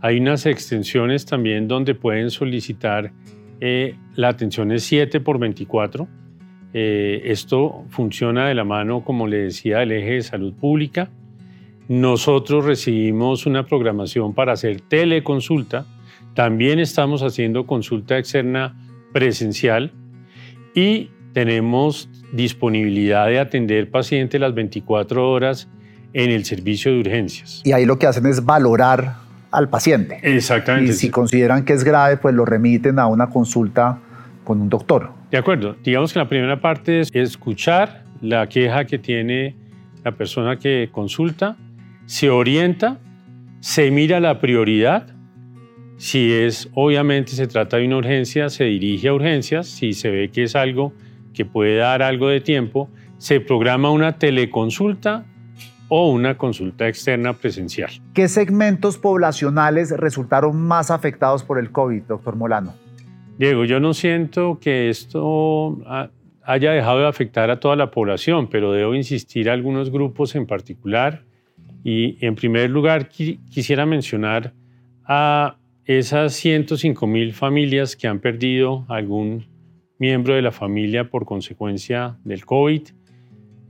Hay 0.00 0.18
unas 0.18 0.46
extensiones 0.46 1.26
también 1.26 1.68
donde 1.68 1.94
pueden 1.94 2.30
solicitar 2.30 3.12
eh, 3.60 3.96
la 4.14 4.28
atención 4.28 4.72
es 4.72 4.84
7 4.84 5.20
por 5.20 5.38
24. 5.38 6.08
Eh, 6.72 7.22
esto 7.24 7.84
funciona 7.90 8.48
de 8.48 8.54
la 8.54 8.64
mano, 8.64 9.04
como 9.04 9.26
le 9.26 9.38
decía, 9.38 9.78
del 9.78 9.92
eje 9.92 10.12
de 10.12 10.22
salud 10.22 10.54
pública. 10.54 11.10
Nosotros 11.88 12.64
recibimos 12.64 13.46
una 13.46 13.66
programación 13.66 14.32
para 14.32 14.52
hacer 14.52 14.80
teleconsulta. 14.80 15.86
También 16.34 16.78
estamos 16.78 17.22
haciendo 17.22 17.66
consulta 17.66 18.18
externa 18.18 18.76
presencial 19.12 19.92
y 20.74 21.10
tenemos 21.32 22.08
disponibilidad 22.32 23.26
de 23.26 23.40
atender 23.40 23.90
pacientes 23.90 24.40
las 24.40 24.54
24 24.54 25.30
horas 25.30 25.68
en 26.12 26.30
el 26.30 26.44
servicio 26.44 26.92
de 26.92 27.00
urgencias. 27.00 27.62
Y 27.64 27.72
ahí 27.72 27.84
lo 27.84 27.98
que 27.98 28.06
hacen 28.06 28.26
es 28.26 28.44
valorar 28.44 29.14
al 29.50 29.68
paciente. 29.68 30.18
Exactamente. 30.22 30.92
Y 30.92 30.94
si 30.94 31.10
consideran 31.10 31.64
que 31.64 31.72
es 31.72 31.84
grave, 31.84 32.16
pues 32.16 32.34
lo 32.34 32.44
remiten 32.44 32.98
a 32.98 33.06
una 33.06 33.28
consulta 33.28 33.98
con 34.44 34.60
un 34.60 34.68
doctor. 34.68 35.12
De 35.30 35.38
acuerdo. 35.38 35.76
Digamos 35.82 36.12
que 36.12 36.18
la 36.18 36.28
primera 36.28 36.60
parte 36.60 37.00
es 37.00 37.10
escuchar 37.12 38.04
la 38.20 38.48
queja 38.48 38.84
que 38.84 38.98
tiene 38.98 39.56
la 40.04 40.12
persona 40.12 40.58
que 40.58 40.88
consulta 40.92 41.56
se 42.10 42.28
orienta, 42.28 42.98
se 43.60 43.92
mira 43.92 44.18
la 44.18 44.40
prioridad. 44.40 45.14
Si 46.00 46.32
es, 46.32 46.70
obviamente, 46.72 47.32
se 47.32 47.46
trata 47.46 47.76
de 47.76 47.84
una 47.84 47.98
urgencia, 47.98 48.48
se 48.48 48.64
dirige 48.64 49.08
a 49.08 49.12
urgencias. 49.12 49.66
Si 49.66 49.92
se 49.92 50.10
ve 50.10 50.30
que 50.30 50.44
es 50.44 50.56
algo 50.56 50.94
que 51.34 51.44
puede 51.44 51.76
dar 51.76 52.00
algo 52.02 52.28
de 52.28 52.40
tiempo, 52.40 52.88
se 53.18 53.38
programa 53.38 53.90
una 53.90 54.16
teleconsulta 54.16 55.26
o 55.88 56.10
una 56.10 56.38
consulta 56.38 56.88
externa 56.88 57.34
presencial. 57.34 57.90
¿Qué 58.14 58.28
segmentos 58.28 58.96
poblacionales 58.96 59.90
resultaron 59.90 60.56
más 60.58 60.90
afectados 60.90 61.44
por 61.44 61.58
el 61.58 61.70
COVID, 61.70 62.04
doctor 62.04 62.34
Molano? 62.34 62.72
Diego, 63.36 63.66
yo 63.66 63.78
no 63.78 63.92
siento 63.92 64.58
que 64.58 64.88
esto 64.88 65.82
haya 66.42 66.72
dejado 66.72 67.00
de 67.00 67.08
afectar 67.08 67.50
a 67.50 67.60
toda 67.60 67.76
la 67.76 67.90
población, 67.90 68.48
pero 68.48 68.72
debo 68.72 68.94
insistir 68.94 69.50
a 69.50 69.52
algunos 69.52 69.90
grupos 69.90 70.34
en 70.34 70.46
particular 70.46 71.24
y 71.84 72.16
en 72.24 72.36
primer 72.36 72.70
lugar 72.70 73.10
quisiera 73.10 73.84
mencionar 73.84 74.54
a 75.04 75.58
esas 75.98 76.34
105 76.34 77.04
mil 77.08 77.32
familias 77.32 77.96
que 77.96 78.06
han 78.06 78.20
perdido 78.20 78.86
algún 78.88 79.46
miembro 79.98 80.34
de 80.36 80.42
la 80.42 80.52
familia 80.52 81.10
por 81.10 81.24
consecuencia 81.24 82.16
del 82.22 82.46
COVID. 82.46 82.82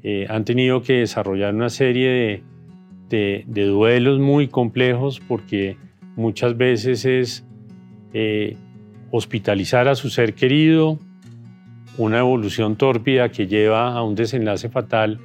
Eh, 0.02 0.26
han 0.28 0.44
tenido 0.44 0.82
que 0.82 0.98
desarrollar 0.98 1.54
una 1.54 1.70
serie 1.70 2.42
de, 3.08 3.44
duelos 3.46 4.20
muy 4.20 4.48
complejos 4.48 5.18
porque 5.26 5.78
muchas 6.14 6.58
veces 6.58 7.06
es 7.06 7.46
eh, 8.12 8.54
hospitalizar 9.10 9.88
a 9.88 9.94
su 9.94 10.10
ser 10.10 10.34
querido, 10.34 10.98
una 11.96 12.18
evolución 12.18 12.76
tórpida 12.76 13.30
que 13.30 13.46
lleva 13.46 13.94
a 13.94 14.02
un 14.02 14.14
desenlace 14.14 14.68
fatal 14.68 15.18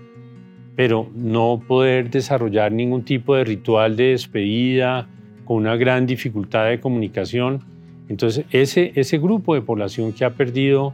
pero 0.78 1.10
no 1.16 1.62
poder 1.66 2.10
desarrollar 2.10 2.72
ningún 2.72 3.04
tipo 3.04 3.36
de 3.36 3.46
ritual 3.46 3.96
de 3.96 4.08
despedida 4.12 5.08
con 5.46 5.58
una 5.58 5.76
gran 5.76 6.06
dificultad 6.06 6.68
de 6.68 6.80
comunicación. 6.80 7.64
Entonces, 8.10 8.46
ese, 8.52 8.92
ese 8.96 9.18
grupo 9.18 9.56
de 9.56 9.62
población 9.62 10.12
que 10.12 10.26
ha 10.26 10.34
perdido 10.34 10.94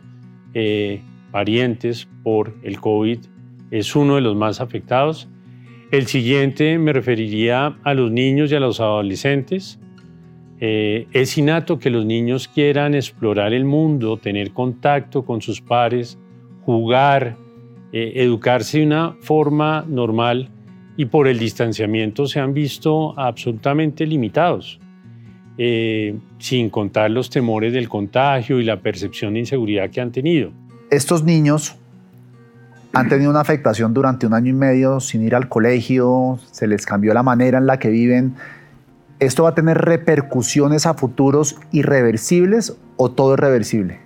eh, 0.54 1.02
parientes 1.32 2.08
por 2.24 2.54
el 2.64 2.80
COVID 2.80 3.20
es 3.72 3.96
uno 3.96 4.16
de 4.16 4.22
los 4.22 4.36
más 4.36 4.62
afectados. 4.62 5.30
El 5.92 6.08
siguiente 6.08 6.78
me 6.78 6.94
referiría 6.94 7.78
a 7.84 7.94
los 7.94 8.12
niños 8.12 8.52
y 8.52 8.56
a 8.56 8.60
los 8.60 8.80
adolescentes. 8.80 9.80
Eh, 10.60 11.08
es 11.12 11.38
innato 11.38 11.80
que 11.80 11.90
los 11.90 12.06
niños 12.06 12.48
quieran 12.48 12.94
explorar 12.94 13.54
el 13.54 13.66
mundo, 13.66 14.18
tener 14.18 14.52
contacto 14.52 15.26
con 15.26 15.42
sus 15.42 15.60
pares, 15.60 16.20
jugar, 16.66 17.36
eh, 17.92 18.14
educarse 18.16 18.80
de 18.80 18.86
una 18.86 19.18
forma 19.22 19.84
normal 19.88 20.50
y 20.98 21.06
por 21.06 21.28
el 21.28 21.40
distanciamiento 21.40 22.28
se 22.28 22.40
han 22.40 22.54
visto 22.54 23.18
absolutamente 23.20 24.06
limitados, 24.06 24.80
eh, 25.58 26.16
sin 26.40 26.70
contar 26.70 27.12
los 27.12 27.30
temores 27.30 27.74
del 27.74 27.88
contagio 27.90 28.60
y 28.60 28.64
la 28.64 28.80
percepción 28.80 29.34
de 29.34 29.40
inseguridad 29.40 29.90
que 29.90 30.02
han 30.02 30.12
tenido. 30.12 30.52
Estos 30.90 31.24
niños 31.24 31.76
han 32.94 33.08
tenido 33.08 33.30
una 33.30 33.40
afectación 33.40 33.94
durante 33.94 34.28
un 34.28 34.34
año 34.34 34.50
y 34.50 34.54
medio 34.54 35.00
sin 35.00 35.24
ir 35.24 35.36
al 35.36 35.48
colegio, 35.48 36.40
se 36.52 36.68
les 36.68 36.86
cambió 36.86 37.14
la 37.14 37.24
manera 37.24 37.58
en 37.58 37.66
la 37.66 37.80
que 37.80 37.90
viven. 37.90 38.36
¿Esto 39.20 39.44
va 39.44 39.50
a 39.50 39.56
tener 39.56 39.78
repercusiones 39.78 40.86
a 40.86 40.96
futuros 40.96 41.58
irreversibles 41.72 42.78
o 42.98 43.12
todo 43.12 43.36
es 43.36 43.40
reversible? 43.40 44.00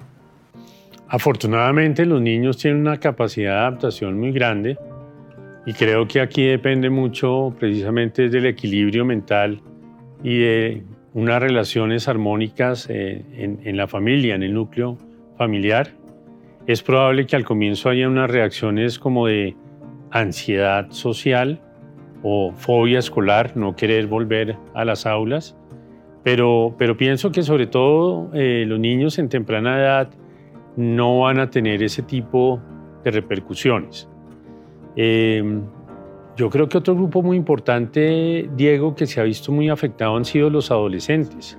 Afortunadamente 1.07 2.05
los 2.05 2.21
niños 2.21 2.57
tienen 2.57 2.81
una 2.81 2.99
capacidad 2.99 3.53
de 3.53 3.59
adaptación 3.59 4.19
muy 4.19 4.31
grande 4.31 4.77
y 5.65 5.73
creo 5.73 6.07
que 6.07 6.21
aquí 6.21 6.45
depende 6.45 6.89
mucho 6.89 7.55
precisamente 7.59 8.29
del 8.29 8.45
equilibrio 8.45 9.03
mental 9.03 9.61
y 10.23 10.37
de 10.39 10.83
unas 11.13 11.41
relaciones 11.41 12.07
armónicas 12.07 12.87
eh, 12.89 13.23
en, 13.33 13.77
la 13.77 13.87
familia, 13.87 14.35
en 14.35 14.43
el 14.43 14.53
núcleo 14.53 14.97
familiar. 15.37 15.91
Es 16.67 16.83
probable 16.83 17.25
que 17.25 17.35
al 17.35 17.45
comienzo 17.45 17.89
haya 17.89 18.07
unas 18.07 18.29
reacciones 18.29 18.99
como 18.99 19.27
de 19.27 19.55
ansiedad 20.11 20.89
social, 20.91 21.61
o 22.27 22.51
fobia 22.53 22.99
escolar, 22.99 23.55
no 23.55 23.75
querer 23.75 24.07
volver 24.07 24.57
a 24.73 24.83
las 24.83 25.05
aulas. 25.05 25.55
Pero, 26.23 26.75
pero 26.77 26.97
pienso 26.97 27.31
que 27.31 27.43
sobre 27.43 27.67
todo 27.67 28.31
eh, 28.33 28.65
los 28.67 28.79
niños 28.79 29.19
en 29.19 29.29
temprana 29.29 29.79
edad 29.79 30.09
no 30.75 31.19
van 31.19 31.39
a 31.39 31.49
tener 31.51 31.83
ese 31.83 32.01
tipo 32.01 32.59
de 33.03 33.11
repercusiones. 33.11 34.09
Em, 34.95 35.63
yo 36.37 36.49
creo 36.49 36.67
que 36.67 36.77
otro 36.77 36.95
grupo 36.95 37.21
muy 37.21 37.37
importante, 37.37 38.49
Diego, 38.55 38.95
que 38.95 39.05
se 39.05 39.21
ha 39.21 39.23
visto 39.23 39.51
muy 39.51 39.69
afectado 39.69 40.15
han 40.15 40.25
sido 40.25 40.49
los 40.49 40.71
adolescentes. 40.71 41.57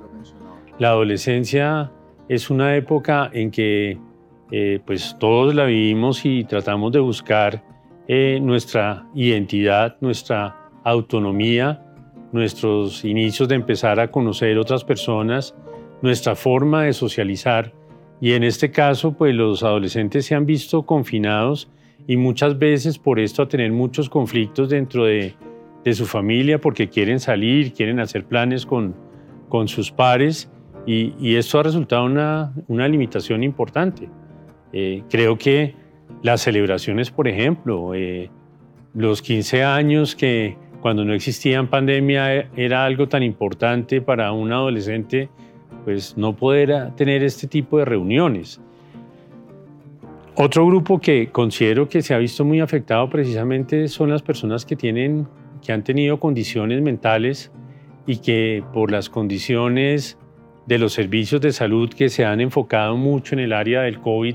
La 0.78 0.90
adolescencia 0.90 1.90
es 2.28 2.50
una 2.50 2.76
época 2.76 3.30
en 3.32 3.50
que 3.50 3.98
eh, 4.50 4.80
pues 4.84 5.16
todos 5.18 5.54
la 5.54 5.64
vivimos 5.64 6.24
y 6.24 6.44
tratamos 6.44 6.92
de 6.92 7.00
buscar 7.00 7.64
eh, 8.06 8.38
nuestra 8.40 9.06
identidad, 9.14 9.96
nuestra 10.00 10.70
autonomía, 10.84 11.82
nuestros 12.32 13.04
inicios 13.04 13.48
de 13.48 13.56
empezar 13.56 13.98
a 13.98 14.10
conocer 14.10 14.58
otras 14.58 14.84
personas, 14.84 15.56
nuestra 16.02 16.36
forma 16.36 16.84
de 16.84 16.92
socializar. 16.92 17.72
Y 18.20 18.32
en 18.32 18.44
este 18.44 18.70
caso, 18.70 19.12
pues 19.12 19.34
los 19.34 19.62
adolescentes 19.62 20.26
se 20.26 20.34
han 20.34 20.46
visto 20.46 20.84
confinados 20.84 21.70
y 22.06 22.16
muchas 22.16 22.58
veces 22.58 22.98
por 22.98 23.18
esto 23.18 23.42
a 23.42 23.48
tener 23.48 23.72
muchos 23.72 24.08
conflictos 24.08 24.68
dentro 24.68 25.04
de, 25.04 25.34
su 25.92 26.04
familia 26.04 26.60
porque 26.60 26.88
quieren 26.88 27.20
salir, 27.20 27.72
quieren 27.72 28.00
hacer 28.00 28.24
planes 28.24 28.66
con, 28.66 28.96
con 29.48 29.68
sus 29.68 29.92
pares 29.92 30.50
y, 30.84 31.36
esto 31.36 31.60
ha 31.60 31.62
resultado 31.62 32.04
una, 32.04 32.52
una 32.66 32.88
limitación 32.88 33.44
importante. 33.44 34.08
Eh, 34.72 35.04
creo 35.08 35.38
que 35.38 35.74
las 36.22 36.40
celebraciones, 36.40 37.10
por 37.10 37.28
ejemplo, 37.28 37.94
eh, 37.94 38.30
los 38.94 39.22
15 39.22 39.62
años 39.62 40.16
que 40.16 40.56
cuando 40.80 41.04
no 41.04 41.14
existían 41.14 41.68
pandemia 41.68 42.36
eh, 42.36 42.48
era 42.56 42.84
algo 42.84 43.08
tan 43.08 43.22
importante 43.22 44.00
para 44.00 44.32
un 44.32 44.52
adolescente, 44.52 45.28
pues 45.84 46.16
no 46.16 46.36
poder 46.36 46.92
tener 46.96 47.22
este 47.22 47.46
tipo 47.46 47.78
de 47.78 47.84
reuniones. 47.84 48.60
Otro 50.38 50.66
grupo 50.66 51.00
que 51.00 51.30
considero 51.32 51.88
que 51.88 52.02
se 52.02 52.12
ha 52.12 52.18
visto 52.18 52.44
muy 52.44 52.60
afectado 52.60 53.08
precisamente 53.08 53.88
son 53.88 54.10
las 54.10 54.20
personas 54.20 54.66
que, 54.66 54.76
tienen, 54.76 55.26
que 55.64 55.72
han 55.72 55.82
tenido 55.82 56.20
condiciones 56.20 56.82
mentales 56.82 57.50
y 58.06 58.18
que 58.18 58.62
por 58.74 58.90
las 58.90 59.08
condiciones 59.08 60.18
de 60.66 60.78
los 60.78 60.92
servicios 60.92 61.40
de 61.40 61.52
salud 61.52 61.88
que 61.88 62.10
se 62.10 62.26
han 62.26 62.42
enfocado 62.42 62.98
mucho 62.98 63.34
en 63.34 63.38
el 63.38 63.54
área 63.54 63.80
del 63.80 63.98
COVID, 63.98 64.34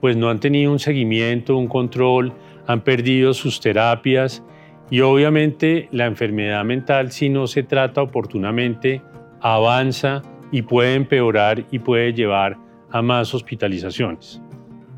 pues 0.00 0.16
no 0.16 0.28
han 0.28 0.40
tenido 0.40 0.72
un 0.72 0.80
seguimiento, 0.80 1.56
un 1.56 1.68
control, 1.68 2.32
han 2.66 2.80
perdido 2.80 3.32
sus 3.32 3.60
terapias 3.60 4.42
y 4.90 5.02
obviamente 5.02 5.88
la 5.92 6.06
enfermedad 6.06 6.64
mental 6.64 7.12
si 7.12 7.28
no 7.28 7.46
se 7.46 7.62
trata 7.62 8.02
oportunamente 8.02 9.02
avanza 9.40 10.20
y 10.50 10.62
puede 10.62 10.96
empeorar 10.96 11.64
y 11.70 11.78
puede 11.78 12.12
llevar 12.12 12.56
a 12.90 13.02
más 13.02 13.32
hospitalizaciones. 13.34 14.42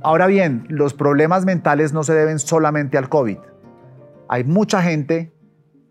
Ahora 0.02 0.26
bien, 0.26 0.64
los 0.68 0.94
problemas 0.94 1.44
mentales 1.44 1.92
no 1.92 2.02
se 2.04 2.14
deben 2.14 2.38
solamente 2.38 2.96
al 2.96 3.10
COVID. 3.10 3.36
Hay 4.28 4.44
mucha 4.44 4.82
gente 4.82 5.32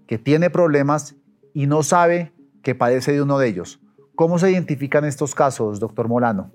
que 0.08 0.18
tiene 0.18 0.50
problemas 0.50 1.16
y 1.54 1.68
no 1.68 1.84
sabe 1.84 2.32
que 2.64 2.74
padece 2.74 3.12
de 3.12 3.22
uno 3.22 3.38
de 3.38 3.50
ellos. 3.50 3.80
¿Cómo 4.16 4.40
se 4.40 4.52
identifican 4.52 5.06
estos 5.06 5.36
casos, 5.36 5.80
doctor 5.80 6.08
Molano? 6.08 6.52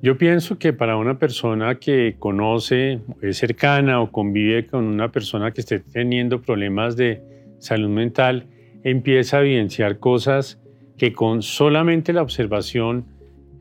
Yo 0.00 0.16
pienso 0.16 0.58
que 0.58 0.72
para 0.72 0.96
una 0.96 1.18
persona 1.18 1.78
que 1.78 2.16
conoce, 2.18 3.00
es 3.20 3.36
cercana 3.36 4.00
o 4.00 4.10
convive 4.10 4.66
con 4.66 4.84
una 4.84 5.12
persona 5.12 5.50
que 5.52 5.60
esté 5.60 5.80
teniendo 5.80 6.40
problemas 6.40 6.96
de 6.96 7.22
salud 7.58 7.90
mental, 7.90 8.46
empieza 8.82 9.38
a 9.38 9.40
evidenciar 9.42 9.98
cosas 9.98 10.58
que 10.96 11.12
con 11.12 11.42
solamente 11.42 12.12
la 12.12 12.22
observación 12.22 13.06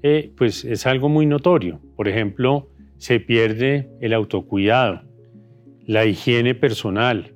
eh, 0.04 0.32
pues 0.36 0.66
es 0.66 0.88
algo 0.88 1.10
muy 1.10 1.26
notorio. 1.26 1.80
Por 1.96 2.08
ejemplo, 2.08 2.71
se 3.02 3.20
pierde 3.20 3.90
el 4.00 4.14
autocuidado, 4.14 5.02
la 5.88 6.06
higiene 6.06 6.54
personal, 6.54 7.34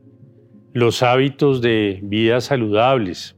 los 0.74 1.02
hábitos 1.02 1.60
de 1.60 2.02
vida 2.04 2.40
saludables, 2.40 3.36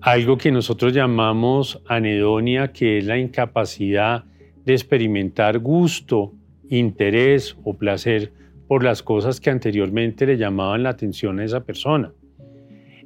algo 0.00 0.36
que 0.36 0.50
nosotros 0.50 0.92
llamamos 0.92 1.80
anedonia, 1.86 2.72
que 2.72 2.98
es 2.98 3.04
la 3.06 3.18
incapacidad 3.18 4.24
de 4.64 4.72
experimentar 4.72 5.60
gusto, 5.60 6.32
interés 6.68 7.56
o 7.62 7.78
placer 7.78 8.32
por 8.66 8.82
las 8.82 9.00
cosas 9.04 9.38
que 9.38 9.50
anteriormente 9.50 10.26
le 10.26 10.36
llamaban 10.36 10.82
la 10.82 10.90
atención 10.90 11.38
a 11.38 11.44
esa 11.44 11.64
persona. 11.64 12.12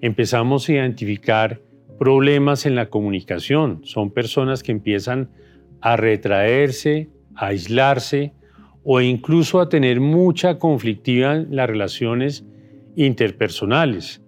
Empezamos 0.00 0.66
a 0.70 0.72
identificar 0.72 1.60
problemas 1.98 2.64
en 2.64 2.76
la 2.76 2.88
comunicación. 2.88 3.80
Son 3.84 4.10
personas 4.10 4.62
que 4.62 4.72
empiezan 4.72 5.28
a 5.82 5.98
retraerse, 5.98 7.10
aislarse 7.36 8.32
o 8.84 9.00
incluso 9.00 9.60
a 9.60 9.68
tener 9.68 10.00
mucha 10.00 10.58
conflictividad 10.58 11.36
en 11.36 11.56
las 11.56 11.68
relaciones 11.68 12.44
interpersonales. 12.94 14.22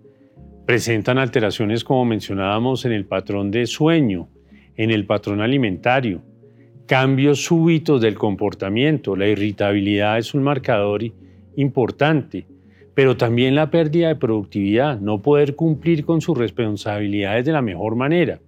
Presentan 0.66 1.18
alteraciones 1.18 1.84
como 1.84 2.04
mencionábamos 2.04 2.84
en 2.84 2.92
el 2.92 3.06
patrón 3.06 3.50
de 3.50 3.66
sueño, 3.66 4.28
en 4.76 4.90
el 4.90 5.06
patrón 5.06 5.40
alimentario, 5.40 6.22
cambios 6.86 7.44
súbitos 7.44 8.00
del 8.00 8.16
comportamiento. 8.16 9.16
La 9.16 9.28
irritabilidad 9.28 10.18
es 10.18 10.34
un 10.34 10.42
marcador 10.42 11.02
importante, 11.56 12.46
pero 12.94 13.16
también 13.16 13.54
la 13.54 13.70
pérdida 13.70 14.08
de 14.08 14.16
productividad, 14.16 15.00
no 15.00 15.22
poder 15.22 15.54
cumplir 15.54 16.04
con 16.04 16.20
sus 16.20 16.36
responsabilidades 16.36 17.44
de 17.44 17.52
la 17.52 17.62
mejor 17.62 17.94
manera. 17.94 18.40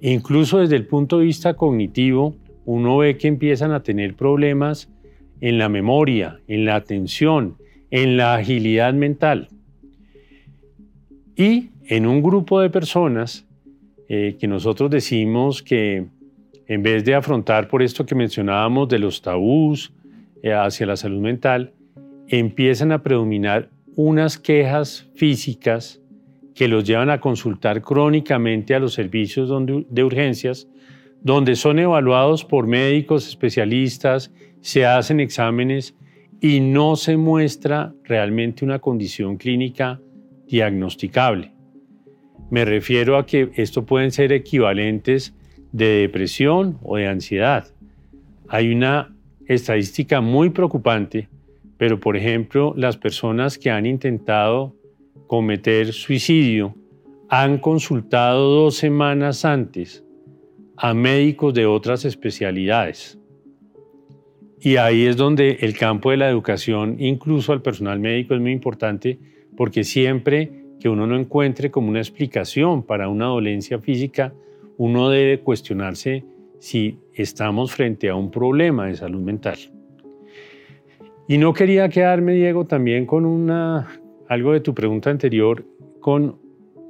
Incluso 0.00 0.58
desde 0.58 0.76
el 0.76 0.86
punto 0.86 1.18
de 1.18 1.24
vista 1.26 1.54
cognitivo, 1.54 2.36
uno 2.64 2.98
ve 2.98 3.16
que 3.16 3.28
empiezan 3.28 3.72
a 3.72 3.82
tener 3.82 4.14
problemas 4.14 4.88
en 5.40 5.58
la 5.58 5.68
memoria, 5.68 6.40
en 6.46 6.64
la 6.64 6.76
atención, 6.76 7.56
en 7.90 8.16
la 8.16 8.34
agilidad 8.34 8.94
mental. 8.94 9.48
Y 11.36 11.70
en 11.86 12.06
un 12.06 12.22
grupo 12.22 12.60
de 12.60 12.70
personas 12.70 13.46
eh, 14.08 14.36
que 14.38 14.46
nosotros 14.46 14.90
decimos 14.90 15.62
que 15.62 16.06
en 16.68 16.82
vez 16.82 17.04
de 17.04 17.14
afrontar 17.14 17.68
por 17.68 17.82
esto 17.82 18.06
que 18.06 18.14
mencionábamos 18.14 18.88
de 18.88 18.98
los 18.98 19.20
tabús 19.20 19.92
eh, 20.42 20.52
hacia 20.52 20.86
la 20.86 20.96
salud 20.96 21.20
mental, 21.20 21.72
empiezan 22.28 22.92
a 22.92 23.02
predominar 23.02 23.68
unas 23.96 24.38
quejas 24.38 25.10
físicas 25.14 26.00
que 26.54 26.68
los 26.68 26.84
llevan 26.84 27.10
a 27.10 27.20
consultar 27.20 27.82
crónicamente 27.82 28.74
a 28.74 28.78
los 28.78 28.94
servicios 28.94 29.50
de 29.90 30.04
urgencias 30.04 30.68
donde 31.22 31.54
son 31.54 31.78
evaluados 31.78 32.44
por 32.44 32.66
médicos 32.66 33.28
especialistas, 33.28 34.32
se 34.60 34.86
hacen 34.86 35.20
exámenes 35.20 35.94
y 36.40 36.60
no 36.60 36.96
se 36.96 37.16
muestra 37.16 37.94
realmente 38.04 38.64
una 38.64 38.80
condición 38.80 39.36
clínica 39.36 40.00
diagnosticable. 40.48 41.52
Me 42.50 42.64
refiero 42.64 43.16
a 43.16 43.24
que 43.24 43.50
esto 43.54 43.86
pueden 43.86 44.10
ser 44.10 44.32
equivalentes 44.32 45.34
de 45.70 46.00
depresión 46.00 46.78
o 46.82 46.96
de 46.96 47.06
ansiedad. 47.06 47.68
Hay 48.48 48.72
una 48.72 49.14
estadística 49.46 50.20
muy 50.20 50.50
preocupante, 50.50 51.28
pero 51.78 51.98
por 51.98 52.16
ejemplo, 52.16 52.74
las 52.76 52.96
personas 52.96 53.56
que 53.56 53.70
han 53.70 53.86
intentado 53.86 54.74
cometer 55.28 55.92
suicidio 55.92 56.74
han 57.28 57.58
consultado 57.58 58.50
dos 58.50 58.76
semanas 58.76 59.44
antes 59.44 60.04
a 60.82 60.94
médicos 60.94 61.54
de 61.54 61.64
otras 61.64 62.04
especialidades. 62.04 63.16
Y 64.58 64.78
ahí 64.78 65.06
es 65.06 65.16
donde 65.16 65.58
el 65.60 65.78
campo 65.78 66.10
de 66.10 66.16
la 66.16 66.28
educación, 66.28 66.96
incluso 66.98 67.52
al 67.52 67.62
personal 67.62 68.00
médico, 68.00 68.34
es 68.34 68.40
muy 68.40 68.50
importante 68.50 69.16
porque 69.56 69.84
siempre 69.84 70.50
que 70.80 70.88
uno 70.88 71.06
no 71.06 71.16
encuentre 71.16 71.70
como 71.70 71.88
una 71.88 72.00
explicación 72.00 72.82
para 72.82 73.08
una 73.08 73.26
dolencia 73.26 73.78
física, 73.78 74.34
uno 74.76 75.08
debe 75.08 75.38
cuestionarse 75.38 76.24
si 76.58 76.98
estamos 77.14 77.72
frente 77.72 78.08
a 78.08 78.16
un 78.16 78.32
problema 78.32 78.86
de 78.86 78.96
salud 78.96 79.20
mental. 79.20 79.58
Y 81.28 81.38
no 81.38 81.52
quería 81.52 81.88
quedarme, 81.90 82.32
Diego, 82.32 82.64
también 82.64 83.06
con 83.06 83.24
una, 83.24 84.00
algo 84.28 84.52
de 84.52 84.58
tu 84.58 84.74
pregunta 84.74 85.10
anterior, 85.10 85.64
con 86.00 86.40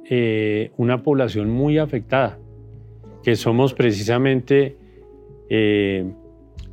eh, 0.09 0.71
una 0.77 1.03
población 1.03 1.51
muy 1.51 1.77
afectada 1.77 2.39
que 3.23 3.35
somos 3.35 3.73
precisamente, 3.73 4.77
eh, 5.49 6.11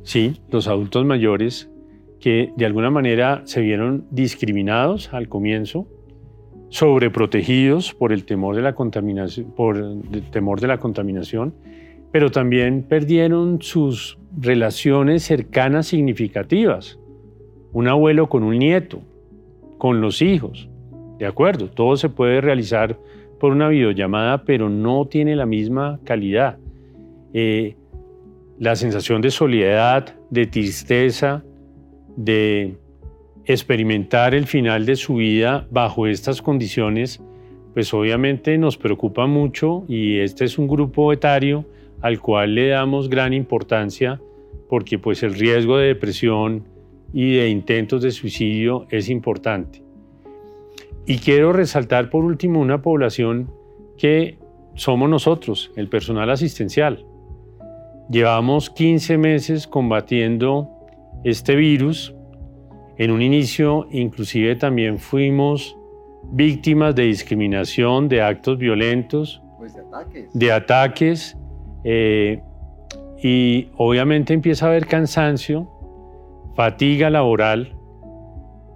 sí, 0.03 0.41
los 0.49 0.67
adultos 0.67 1.05
mayores 1.05 1.69
que 2.19 2.51
de 2.55 2.65
alguna 2.65 2.91
manera 2.91 3.41
se 3.45 3.61
vieron 3.61 4.05
discriminados 4.11 5.13
al 5.13 5.27
comienzo, 5.27 5.87
sobreprotegidos 6.69 7.93
por 7.93 8.13
el 8.13 8.25
temor 8.25 8.55
de 8.55 8.61
la 8.61 8.75
contaminación, 8.75 9.51
por 9.55 9.77
el 9.77 10.29
temor 10.31 10.61
de 10.61 10.67
la 10.67 10.77
contaminación, 10.77 11.53
pero 12.11 12.29
también 12.29 12.83
perdieron 12.83 13.61
sus 13.61 14.19
relaciones 14.37 15.23
cercanas 15.23 15.87
significativas. 15.87 16.99
Un 17.73 17.87
abuelo 17.87 18.29
con 18.29 18.43
un 18.43 18.59
nieto, 18.59 19.01
con 19.77 20.01
los 20.01 20.21
hijos, 20.21 20.67
De 21.17 21.27
acuerdo, 21.27 21.69
todo 21.69 21.97
se 21.97 22.09
puede 22.09 22.41
realizar 22.41 22.97
por 23.41 23.53
una 23.53 23.69
videollamada, 23.69 24.45
pero 24.45 24.69
no 24.69 25.07
tiene 25.07 25.35
la 25.35 25.47
misma 25.47 25.99
calidad. 26.03 26.59
Eh, 27.33 27.75
la 28.59 28.75
sensación 28.75 29.19
de 29.19 29.31
soledad, 29.31 30.15
de 30.29 30.45
tristeza, 30.45 31.43
de 32.15 32.77
experimentar 33.45 34.35
el 34.35 34.45
final 34.45 34.85
de 34.85 34.95
su 34.95 35.15
vida 35.15 35.67
bajo 35.71 36.05
estas 36.05 36.39
condiciones, 36.39 37.19
pues 37.73 37.91
obviamente 37.95 38.55
nos 38.59 38.77
preocupa 38.77 39.25
mucho 39.25 39.85
y 39.87 40.19
este 40.19 40.45
es 40.45 40.59
un 40.59 40.67
grupo 40.67 41.11
etario 41.11 41.65
al 42.01 42.19
cual 42.19 42.53
le 42.53 42.67
damos 42.67 43.09
gran 43.09 43.33
importancia 43.33 44.21
porque 44.69 44.99
pues 44.99 45.23
el 45.23 45.33
riesgo 45.33 45.79
de 45.79 45.87
depresión 45.87 46.65
y 47.11 47.37
de 47.37 47.49
intentos 47.49 48.03
de 48.03 48.11
suicidio 48.11 48.85
es 48.91 49.09
importante. 49.09 49.81
Y 51.05 51.17
quiero 51.17 51.51
resaltar 51.53 52.09
por 52.09 52.23
último 52.23 52.59
una 52.59 52.81
población 52.81 53.51
que 53.97 54.37
somos 54.75 55.09
nosotros, 55.09 55.71
el 55.75 55.89
personal 55.89 56.29
asistencial. 56.29 57.05
Llevamos 58.09 58.69
15 58.69 59.17
meses 59.17 59.67
combatiendo 59.67 60.69
este 61.23 61.55
virus. 61.55 62.13
En 62.97 63.11
un 63.11 63.21
inicio 63.21 63.87
inclusive 63.91 64.55
también 64.55 64.99
fuimos 64.99 65.77
víctimas 66.31 66.95
de 66.95 67.03
discriminación, 67.03 68.07
de 68.07 68.21
actos 68.21 68.57
violentos, 68.57 69.41
pues 69.57 69.73
de 69.73 69.81
ataques. 69.81 70.33
De 70.33 70.51
ataques 70.51 71.37
eh, 71.83 72.41
y 73.23 73.69
obviamente 73.77 74.33
empieza 74.33 74.65
a 74.65 74.69
haber 74.69 74.87
cansancio, 74.87 75.69
fatiga 76.55 77.09
laboral 77.09 77.75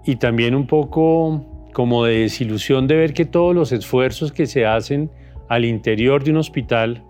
y 0.04 0.16
también 0.16 0.54
un 0.54 0.66
poco 0.66 1.55
como 1.76 2.06
de 2.06 2.20
desilusión 2.20 2.86
de 2.86 2.96
ver 2.96 3.12
que 3.12 3.26
todos 3.26 3.54
los 3.54 3.70
esfuerzos 3.70 4.32
que 4.32 4.46
se 4.46 4.64
hacen 4.64 5.10
al 5.50 5.66
interior 5.66 6.24
de 6.24 6.30
un 6.30 6.38
hospital 6.38 7.04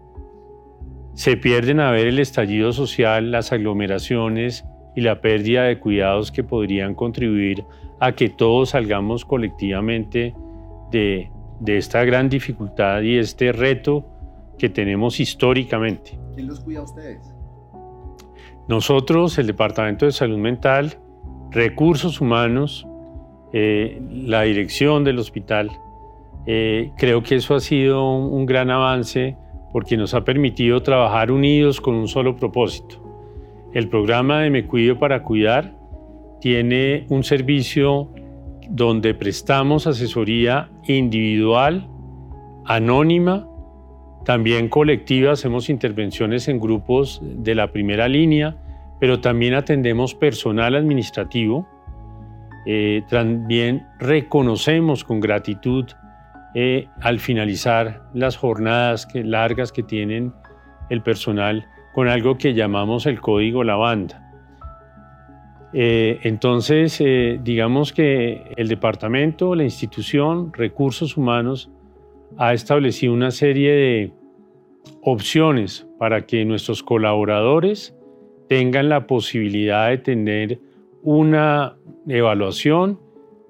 se 1.15 1.37
pierden 1.37 1.79
a 1.79 1.93
ver 1.93 2.09
el 2.09 2.19
estallido 2.19 2.73
social, 2.73 3.31
las 3.31 3.53
aglomeraciones 3.53 4.65
y 4.97 5.03
la 5.03 5.21
pérdida 5.21 5.63
de 5.63 5.79
cuidados 5.79 6.33
que 6.33 6.43
podrían 6.43 6.97
contribuir 6.97 7.65
a 8.01 8.11
que 8.11 8.29
todos 8.29 8.71
salgamos 8.71 9.25
colectivamente 9.25 10.35
de, 10.91 11.31
de 11.61 11.79
esta 11.79 12.05
gran 12.05 12.29
dificultad 12.29 13.03
y 13.03 13.19
este 13.19 13.53
reto 13.53 14.05
que 14.59 14.69
tenemos 14.69 15.21
históricamente. 15.21 16.19
¿Quién 16.35 16.49
los 16.49 16.59
cuida 16.59 16.81
a 16.81 16.83
ustedes? 16.83 17.33
Nosotros, 18.67 19.39
el 19.39 19.47
Departamento 19.47 20.07
de 20.07 20.11
Salud 20.11 20.39
Mental, 20.39 20.99
Recursos 21.53 22.21
Humanos, 22.21 22.85
eh, 23.59 24.03
la 24.13 24.43
dirección 24.43 25.03
del 25.03 25.19
hospital, 25.19 25.71
eh, 26.45 26.91
creo 26.99 27.23
que 27.23 27.37
eso 27.37 27.55
ha 27.55 27.61
sido 27.61 28.15
un, 28.15 28.45
gran 28.45 28.71
avance 28.71 29.35
porque 29.73 29.97
nos 29.97 30.13
ha 30.13 30.25
permitido 30.25 30.83
trabajar 30.83 31.31
unidos 31.31 31.81
con 31.81 31.95
un 31.95 32.07
solo 32.07 32.37
propósito. 32.37 33.03
El 33.73 33.89
programa 33.89 34.43
de 34.43 34.51
Me 34.51 34.67
Cuido 34.67 34.99
para 34.99 35.23
Cuidar 35.23 35.75
tiene 36.43 37.07
un 37.09 37.25
servicio 37.25 38.11
donde 38.69 39.15
prestamos 39.15 39.87
asesoría 39.87 40.69
individual, 40.87 41.89
anónima 42.67 43.49
también 44.27 44.69
colectiva, 44.69 45.33
hacemos 45.33 45.71
intervenciones 45.71 46.49
en 46.49 46.61
grupos 46.61 47.23
de 47.23 47.55
la 47.55 47.73
primera 47.73 48.07
línea, 48.07 48.55
pero 49.01 49.21
también 49.21 49.55
atendemos 49.55 50.15
personal 50.15 50.75
administrativo. 50.75 51.67
Eh, 52.69 53.05
también 53.09 53.87
reconocemos 54.01 55.05
con 55.05 55.21
gratitud 55.21 55.85
eh, 56.55 56.89
al 57.01 57.21
finalizar 57.21 58.03
las 58.13 58.37
jornadas 58.37 59.07
que, 59.07 59.23
largas 59.23 59.71
que 59.71 59.85
tienen 59.85 60.33
el 60.91 61.01
personal 61.01 61.65
con 61.95 62.09
algo 62.09 62.37
que 62.37 62.55
llamamos 62.55 63.07
el 63.07 63.21
código 63.21 63.63
lavanda. 63.63 64.21
Eh, 65.73 66.19
entonces, 66.25 67.03
digamos 67.43 67.93
que 67.93 68.53
el 68.57 68.69
departamento, 68.69 69.55
la 69.55 69.65
institución, 69.65 70.53
recursos 70.53 71.17
humanos, 71.17 71.71
ha 72.37 72.53
establecido 72.53 73.13
una 73.13 73.31
serie 73.31 73.73
de 73.73 74.13
opciones 75.03 75.87
para 75.99 76.27
que 76.27 76.45
nuestros 76.45 76.83
colaboradores 76.83 77.95
tengan 78.49 78.89
la 78.89 79.07
posibilidad 79.07 79.89
de 79.89 79.99
tener 79.99 80.61
una 81.07 81.77
evaluación, 82.07 82.99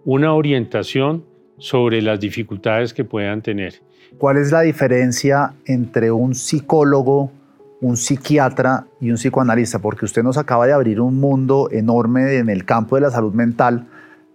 una 0.04 0.32
orientación 0.34 1.24
sobre 1.58 2.00
las 2.00 2.20
dificultades 2.20 2.94
que 2.94 3.02
puedan 3.02 3.42
tener. 3.42 3.74
¿Cuál 4.18 4.36
es 4.36 4.52
la 4.52 4.60
diferencia 4.60 5.54
entre 5.64 6.12
un 6.12 6.36
psicólogo, 6.36 7.32
un 7.80 7.96
psiquiatra 7.96 8.86
y 9.00 9.10
un 9.10 9.16
psicoanalista? 9.16 9.80
Porque 9.80 10.04
usted 10.04 10.22
nos 10.22 10.38
acaba 10.38 10.68
de 10.68 10.72
abrir 10.72 11.00
un 11.00 11.16
mundo 11.18 11.68
enorme 11.72 12.36
en 12.36 12.48
el 12.48 12.64
campo 12.64 12.94
de 12.94 13.02
la 13.02 13.10
salud 13.10 13.32
mental 13.32 13.86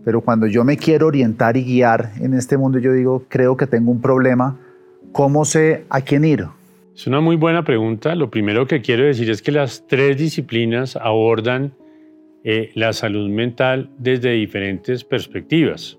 pero 0.04 0.22
cuando 0.22 0.48
yo 0.48 0.64
me 0.64 0.78
quiero 0.78 1.08
orientar 1.08 1.58
y 1.58 1.64
guiar 1.64 2.12
en 2.20 2.34
este 2.34 2.58
mundo, 2.58 2.80
yo 2.80 2.94
digo, 2.94 3.24
creo 3.30 3.56
que 3.56 3.68
tengo 3.68 3.92
un 3.92 4.02
problema, 4.02 4.58
¿cómo 5.12 5.46
sé 5.46 5.86
a 5.90 6.02
quién 6.02 6.26
ir? 6.26 6.46
Es 6.96 7.08
una 7.08 7.22
muy 7.22 7.36
buena 7.36 7.64
pregunta. 7.64 8.16
Lo 8.16 8.30
primero 8.30 8.68
que 8.68 8.82
quiero 8.82 9.06
decir 9.06 9.30
es 9.30 9.42
que 9.42 9.52
las 9.52 9.86
tres 9.88 10.18
disciplinas 10.18 10.96
abordan 10.96 11.74
eh, 12.44 12.72
la 12.76 12.94
salud 12.94 13.30
mental 13.30 13.92
desde 13.98 14.32
diferentes 14.32 15.04
perspectivas 15.04 15.98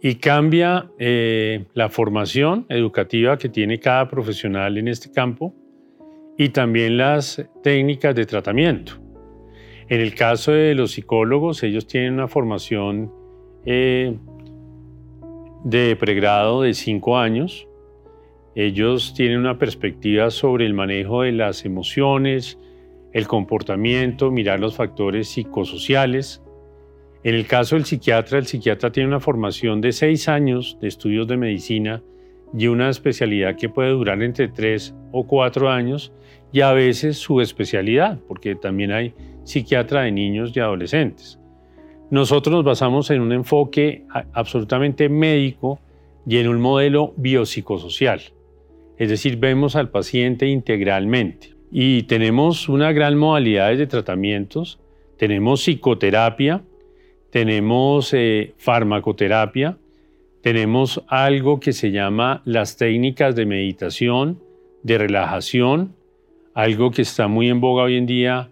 y 0.00 0.16
cambia 0.16 0.90
eh, 0.98 1.64
la 1.72 1.88
formación 1.88 2.66
educativa 2.68 3.38
que 3.38 3.48
tiene 3.48 3.80
cada 3.80 4.06
profesional 4.08 4.76
en 4.76 4.88
este 4.88 5.10
campo 5.10 5.54
y 6.36 6.50
también 6.50 6.96
las 6.98 7.42
técnicas 7.62 8.14
de 8.14 8.26
tratamiento. 8.26 9.00
En 9.88 10.00
el 10.00 10.14
caso 10.14 10.52
de 10.52 10.74
los 10.74 10.92
psicólogos, 10.92 11.62
ellos 11.62 11.86
tienen 11.86 12.14
una 12.14 12.28
formación 12.28 13.12
eh, 13.64 14.16
de 15.64 15.96
pregrado 15.96 16.62
de 16.62 16.74
cinco 16.74 17.16
años. 17.16 17.66
Ellos 18.54 19.14
tienen 19.14 19.38
una 19.38 19.58
perspectiva 19.58 20.30
sobre 20.30 20.66
el 20.66 20.74
manejo 20.74 21.22
de 21.22 21.32
las 21.32 21.64
emociones, 21.64 22.58
el 23.14 23.28
comportamiento, 23.28 24.30
mirar 24.30 24.60
los 24.60 24.74
factores 24.74 25.28
psicosociales. 25.28 26.42
En 27.22 27.36
el 27.36 27.46
caso 27.46 27.76
del 27.76 27.86
psiquiatra, 27.86 28.38
el 28.38 28.46
psiquiatra 28.46 28.92
tiene 28.92 29.08
una 29.08 29.20
formación 29.20 29.80
de 29.80 29.92
seis 29.92 30.28
años 30.28 30.76
de 30.80 30.88
estudios 30.88 31.26
de 31.28 31.36
medicina 31.36 32.02
y 32.52 32.66
una 32.66 32.90
especialidad 32.90 33.56
que 33.56 33.68
puede 33.68 33.90
durar 33.90 34.20
entre 34.22 34.48
tres 34.48 34.94
o 35.12 35.26
cuatro 35.26 35.70
años 35.70 36.12
y 36.52 36.60
a 36.60 36.72
veces 36.72 37.16
su 37.16 37.40
especialidad, 37.40 38.18
porque 38.26 38.56
también 38.56 38.92
hay 38.92 39.14
psiquiatra 39.44 40.02
de 40.02 40.12
niños 40.12 40.52
y 40.54 40.60
adolescentes. 40.60 41.38
Nosotros 42.10 42.52
nos 42.52 42.64
basamos 42.64 43.10
en 43.10 43.20
un 43.20 43.32
enfoque 43.32 44.04
absolutamente 44.32 45.08
médico 45.08 45.80
y 46.26 46.38
en 46.38 46.48
un 46.48 46.60
modelo 46.60 47.14
biopsicosocial, 47.16 48.20
es 48.98 49.08
decir, 49.08 49.36
vemos 49.36 49.76
al 49.76 49.90
paciente 49.90 50.46
integralmente. 50.46 51.53
Y 51.76 52.04
tenemos 52.04 52.68
una 52.68 52.92
gran 52.92 53.16
modalidad 53.16 53.76
de 53.76 53.88
tratamientos, 53.88 54.78
tenemos 55.18 55.60
psicoterapia, 55.60 56.62
tenemos 57.30 58.14
eh, 58.14 58.54
farmacoterapia, 58.58 59.76
tenemos 60.40 61.02
algo 61.08 61.58
que 61.58 61.72
se 61.72 61.90
llama 61.90 62.42
las 62.44 62.76
técnicas 62.76 63.34
de 63.34 63.46
meditación, 63.46 64.40
de 64.84 64.98
relajación, 64.98 65.96
algo 66.54 66.92
que 66.92 67.02
está 67.02 67.26
muy 67.26 67.48
en 67.48 67.60
boga 67.60 67.82
hoy 67.82 67.96
en 67.96 68.06
día, 68.06 68.50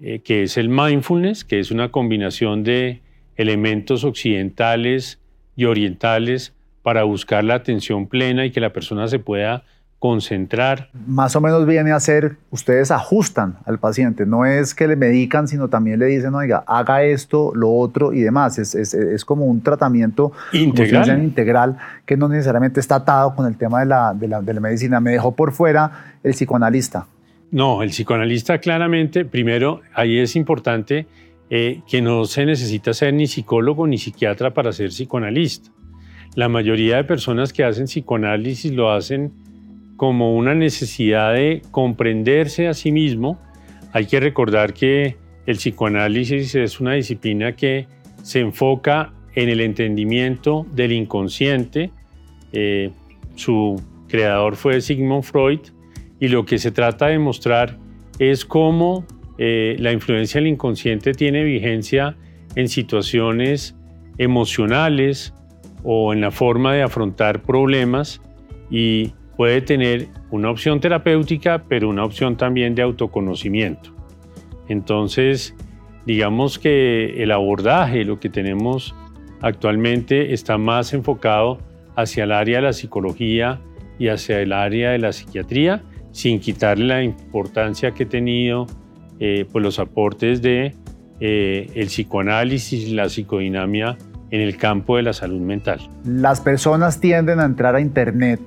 eh, 0.00 0.18
que 0.24 0.42
es 0.42 0.56
el 0.56 0.68
mindfulness, 0.68 1.44
que 1.44 1.60
es 1.60 1.70
una 1.70 1.92
combinación 1.92 2.64
de 2.64 3.00
elementos 3.36 4.02
occidentales 4.02 5.20
y 5.54 5.66
orientales 5.66 6.52
para 6.82 7.04
buscar 7.04 7.44
la 7.44 7.54
atención 7.54 8.08
plena 8.08 8.44
y 8.44 8.50
que 8.50 8.60
la 8.60 8.72
persona 8.72 9.06
se 9.06 9.20
pueda 9.20 9.62
concentrar. 9.98 10.90
Más 11.06 11.34
o 11.36 11.40
menos 11.40 11.66
viene 11.66 11.92
a 11.92 12.00
ser, 12.00 12.36
ustedes 12.50 12.90
ajustan 12.90 13.56
al 13.64 13.78
paciente, 13.78 14.26
no 14.26 14.44
es 14.44 14.74
que 14.74 14.86
le 14.86 14.96
medican, 14.96 15.48
sino 15.48 15.68
también 15.68 15.98
le 15.98 16.06
dicen, 16.06 16.34
oiga, 16.34 16.64
haga 16.66 17.02
esto, 17.02 17.52
lo 17.54 17.72
otro 17.72 18.12
y 18.12 18.20
demás. 18.20 18.58
Es, 18.58 18.74
es, 18.74 18.94
es 18.94 19.24
como 19.24 19.46
un 19.46 19.62
tratamiento 19.62 20.32
integral. 20.52 21.22
integral 21.22 21.78
que 22.04 22.16
no 22.16 22.28
necesariamente 22.28 22.80
está 22.80 22.96
atado 22.96 23.34
con 23.34 23.46
el 23.46 23.56
tema 23.56 23.80
de 23.80 23.86
la, 23.86 24.14
de 24.14 24.28
la, 24.28 24.42
de 24.42 24.54
la 24.54 24.60
medicina. 24.60 25.00
Me 25.00 25.12
dejó 25.12 25.32
por 25.32 25.52
fuera 25.52 26.16
el 26.22 26.32
psicoanalista. 26.32 27.06
No, 27.50 27.82
el 27.82 27.90
psicoanalista 27.90 28.58
claramente, 28.58 29.24
primero, 29.24 29.80
ahí 29.94 30.18
es 30.18 30.36
importante 30.36 31.06
eh, 31.48 31.80
que 31.88 32.02
no 32.02 32.24
se 32.24 32.44
necesita 32.44 32.92
ser 32.92 33.14
ni 33.14 33.28
psicólogo 33.28 33.86
ni 33.86 33.98
psiquiatra 33.98 34.52
para 34.52 34.72
ser 34.72 34.90
psicoanalista. 34.90 35.70
La 36.34 36.48
mayoría 36.50 36.96
de 36.96 37.04
personas 37.04 37.52
que 37.52 37.64
hacen 37.64 37.86
psicoanálisis 37.86 38.72
lo 38.72 38.92
hacen 38.92 39.32
como 39.96 40.36
una 40.36 40.54
necesidad 40.54 41.34
de 41.34 41.62
comprenderse 41.70 42.68
a 42.68 42.74
sí 42.74 42.92
mismo. 42.92 43.40
Hay 43.92 44.06
que 44.06 44.20
recordar 44.20 44.74
que 44.74 45.16
el 45.46 45.56
psicoanálisis 45.56 46.54
es 46.54 46.80
una 46.80 46.94
disciplina 46.94 47.56
que 47.56 47.86
se 48.22 48.40
enfoca 48.40 49.12
en 49.34 49.48
el 49.48 49.60
entendimiento 49.60 50.66
del 50.72 50.92
inconsciente. 50.92 51.90
Eh, 52.52 52.90
su 53.36 53.80
creador 54.08 54.56
fue 54.56 54.80
Sigmund 54.80 55.22
Freud 55.22 55.60
y 56.20 56.28
lo 56.28 56.44
que 56.44 56.58
se 56.58 56.70
trata 56.70 57.06
de 57.06 57.18
mostrar 57.18 57.78
es 58.18 58.44
cómo 58.44 59.04
eh, 59.38 59.76
la 59.78 59.92
influencia 59.92 60.40
del 60.40 60.48
inconsciente 60.48 61.12
tiene 61.12 61.44
vigencia 61.44 62.16
en 62.54 62.68
situaciones 62.68 63.76
emocionales 64.18 65.34
o 65.84 66.12
en 66.12 66.22
la 66.22 66.30
forma 66.30 66.72
de 66.72 66.82
afrontar 66.82 67.42
problemas 67.42 68.20
y 68.70 69.12
puede 69.36 69.60
tener 69.60 70.08
una 70.30 70.50
opción 70.50 70.80
terapéutica, 70.80 71.64
pero 71.68 71.88
una 71.88 72.04
opción 72.04 72.36
también 72.36 72.74
de 72.74 72.82
autoconocimiento. 72.82 73.94
Entonces, 74.68 75.54
digamos 76.06 76.58
que 76.58 77.22
el 77.22 77.30
abordaje, 77.30 78.04
lo 78.04 78.18
que 78.18 78.28
tenemos 78.28 78.94
actualmente, 79.40 80.32
está 80.32 80.58
más 80.58 80.92
enfocado 80.92 81.58
hacia 81.96 82.24
el 82.24 82.32
área 82.32 82.56
de 82.58 82.62
la 82.62 82.72
psicología 82.72 83.60
y 83.98 84.08
hacia 84.08 84.40
el 84.40 84.52
área 84.52 84.90
de 84.90 84.98
la 84.98 85.12
psiquiatría, 85.12 85.82
sin 86.12 86.40
quitarle 86.40 86.86
la 86.86 87.02
importancia 87.02 87.92
que 87.92 88.04
he 88.04 88.06
tenido 88.06 88.66
eh, 89.18 89.46
pues 89.50 89.62
los 89.62 89.78
aportes 89.78 90.42
de 90.42 90.74
eh, 91.20 91.70
el 91.74 91.86
psicoanálisis 91.86 92.90
la 92.92 93.08
psicodinamia 93.08 93.96
en 94.30 94.40
el 94.40 94.56
campo 94.56 94.96
de 94.96 95.02
la 95.02 95.12
salud 95.12 95.40
mental. 95.40 95.80
Las 96.04 96.40
personas 96.40 97.00
tienden 97.00 97.40
a 97.40 97.44
entrar 97.44 97.74
a 97.76 97.80
Internet 97.80 98.40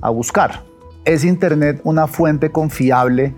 a 0.00 0.10
buscar. 0.10 0.62
¿Es 1.04 1.24
Internet 1.24 1.80
una 1.84 2.06
fuente 2.06 2.50
confiable 2.50 3.34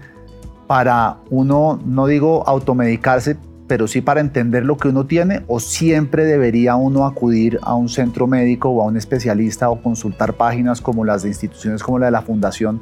para 0.66 1.18
uno, 1.30 1.80
no 1.84 2.06
digo 2.06 2.48
automedicarse, 2.48 3.36
pero 3.68 3.86
sí 3.86 4.00
para 4.00 4.20
entender 4.20 4.64
lo 4.64 4.76
que 4.76 4.88
uno 4.88 5.06
tiene 5.06 5.42
o 5.46 5.60
siempre 5.60 6.24
debería 6.24 6.76
uno 6.76 7.06
acudir 7.06 7.58
a 7.62 7.74
un 7.74 7.88
centro 7.88 8.26
médico 8.26 8.68
o 8.68 8.82
a 8.82 8.86
un 8.86 8.96
especialista 8.96 9.70
o 9.70 9.80
consultar 9.80 10.34
páginas 10.34 10.80
como 10.80 11.04
las 11.04 11.22
de 11.22 11.28
instituciones 11.28 11.82
como 11.82 11.98
la 11.98 12.06
de 12.06 12.12
la 12.12 12.22
fundación 12.22 12.80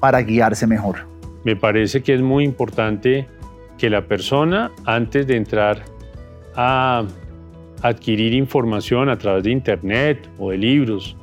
para 0.00 0.22
guiarse 0.22 0.66
mejor? 0.66 1.06
Me 1.44 1.56
parece 1.56 2.02
que 2.02 2.14
es 2.14 2.22
muy 2.22 2.44
importante 2.44 3.28
que 3.78 3.90
la 3.90 4.06
persona 4.06 4.72
antes 4.84 5.26
de 5.26 5.36
entrar 5.36 5.84
a 6.56 7.04
adquirir 7.82 8.32
información 8.32 9.08
a 9.08 9.18
través 9.18 9.44
de 9.44 9.50
internet 9.50 10.28
o 10.38 10.50
de 10.50 10.58
libros 10.58 11.16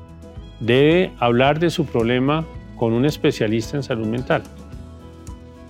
debe 0.62 1.12
hablar 1.20 1.60
de 1.60 1.70
su 1.70 1.86
problema 1.86 2.46
con 2.78 2.94
un 2.94 3.06
especialista 3.06 3.78
en 3.78 3.84
salud 3.84 4.08
mental. 4.08 4.44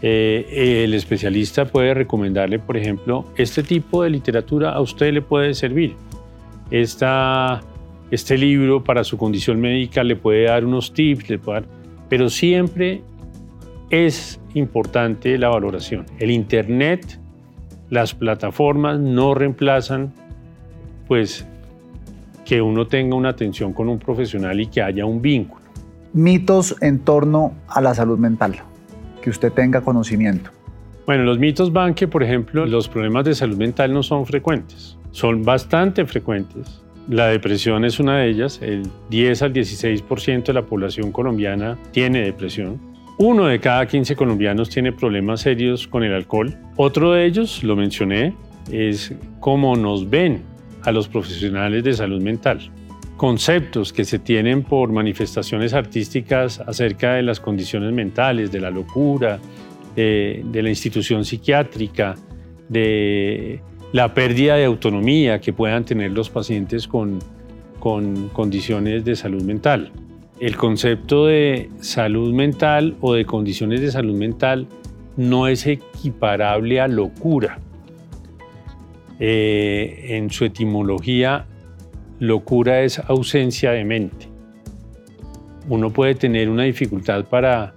Eh, 0.03 0.83
el 0.83 0.93
especialista 0.93 1.65
puede 1.65 1.93
recomendarle, 1.93 2.59
por 2.59 2.77
ejemplo, 2.77 3.25
este 3.35 3.63
tipo 3.63 4.03
de 4.03 4.09
literatura 4.09 4.71
a 4.71 4.81
usted 4.81 5.13
le 5.13 5.21
puede 5.21 5.53
servir. 5.53 5.95
Esta, 6.69 7.61
este 8.09 8.37
libro 8.37 8.83
para 8.83 9.03
su 9.03 9.17
condición 9.17 9.59
médica 9.59 10.03
le 10.03 10.15
puede 10.15 10.43
dar 10.43 10.65
unos 10.65 10.93
tips, 10.93 11.29
le 11.29 11.39
puede 11.39 11.63
pero 12.09 12.29
siempre 12.29 13.01
es 13.89 14.41
importante 14.53 15.37
la 15.37 15.47
valoración. 15.47 16.05
El 16.19 16.31
Internet, 16.31 17.19
las 17.89 18.13
plataformas 18.13 18.99
no 18.99 19.33
reemplazan 19.33 20.13
pues 21.07 21.47
que 22.45 22.61
uno 22.61 22.87
tenga 22.87 23.15
una 23.15 23.29
atención 23.29 23.73
con 23.73 23.89
un 23.89 23.99
profesional 23.99 24.59
y 24.59 24.67
que 24.67 24.81
haya 24.81 25.05
un 25.05 25.21
vínculo. 25.21 25.61
Mitos 26.13 26.75
en 26.81 26.99
torno 26.99 27.53
a 27.67 27.81
la 27.81 27.93
salud 27.93 28.19
mental, 28.19 28.55
que 29.21 29.29
usted 29.29 29.51
tenga 29.51 29.81
conocimiento. 29.81 30.51
Bueno, 31.05 31.23
los 31.23 31.39
mitos 31.39 31.73
van 31.73 31.93
que, 31.93 32.07
por 32.07 32.23
ejemplo, 32.23 32.65
los 32.65 32.87
problemas 32.87 33.25
de 33.25 33.35
salud 33.35 33.57
mental 33.57 33.93
no 33.93 34.03
son 34.03 34.25
frecuentes, 34.25 34.97
son 35.11 35.43
bastante 35.43 36.05
frecuentes. 36.05 36.81
La 37.09 37.27
depresión 37.27 37.83
es 37.83 37.99
una 37.99 38.17
de 38.17 38.29
ellas, 38.29 38.59
el 38.61 38.83
10 39.09 39.41
al 39.41 39.53
16% 39.53 40.45
de 40.45 40.53
la 40.53 40.61
población 40.61 41.11
colombiana 41.11 41.77
tiene 41.91 42.21
depresión. 42.21 42.79
Uno 43.17 43.45
de 43.45 43.59
cada 43.59 43.85
15 43.85 44.15
colombianos 44.15 44.69
tiene 44.69 44.91
problemas 44.91 45.41
serios 45.41 45.87
con 45.87 46.03
el 46.03 46.13
alcohol. 46.13 46.55
Otro 46.75 47.11
de 47.11 47.25
ellos, 47.25 47.63
lo 47.63 47.75
mencioné, 47.75 48.35
es 48.71 49.13
cómo 49.39 49.75
nos 49.75 50.09
ven 50.09 50.43
a 50.83 50.91
los 50.91 51.07
profesionales 51.07 51.83
de 51.83 51.93
salud 51.93 52.21
mental. 52.21 52.71
Conceptos 53.17 53.93
que 53.93 54.03
se 54.03 54.19
tienen 54.19 54.63
por 54.63 54.91
manifestaciones 54.91 55.73
artísticas 55.73 56.59
acerca 56.59 57.13
de 57.13 57.23
las 57.23 57.39
condiciones 57.39 57.93
mentales, 57.93 58.51
de 58.51 58.59
la 58.59 58.71
locura, 58.71 59.39
de, 59.95 60.43
la 60.53 60.69
institución 60.69 61.23
psiquiátrica, 61.25 62.15
de 62.69 63.61
la 63.91 64.13
pérdida 64.13 64.55
de 64.55 64.65
autonomía 64.65 65.39
que 65.39 65.53
puedan 65.53 65.85
tener 65.85 66.11
los 66.11 66.29
pacientes 66.29 66.87
con, 66.87 67.19
con 67.79 68.29
condiciones 68.29 69.05
de 69.05 69.15
salud 69.15 69.43
mental. 69.43 69.91
El 70.39 70.57
concepto 70.57 71.27
de 71.27 71.69
salud 71.81 72.33
mental 72.33 72.95
o 73.01 73.13
de 73.13 73.25
condiciones 73.25 73.81
de 73.81 73.91
salud 73.91 74.15
mental 74.15 74.67
no 75.17 75.47
es 75.47 75.67
equiparable 75.67 76.81
a 76.81 76.87
locura. 76.87 77.59
Eh, 79.23 80.17
en 80.17 80.31
su 80.31 80.45
etimología, 80.45 81.45
locura 82.17 82.81
es 82.81 82.97
ausencia 82.97 83.69
de 83.71 83.85
mente. 83.85 84.27
Uno 85.69 85.91
puede 85.93 86.15
tener 86.15 86.49
una 86.49 86.63
dificultad 86.63 87.25
para 87.25 87.75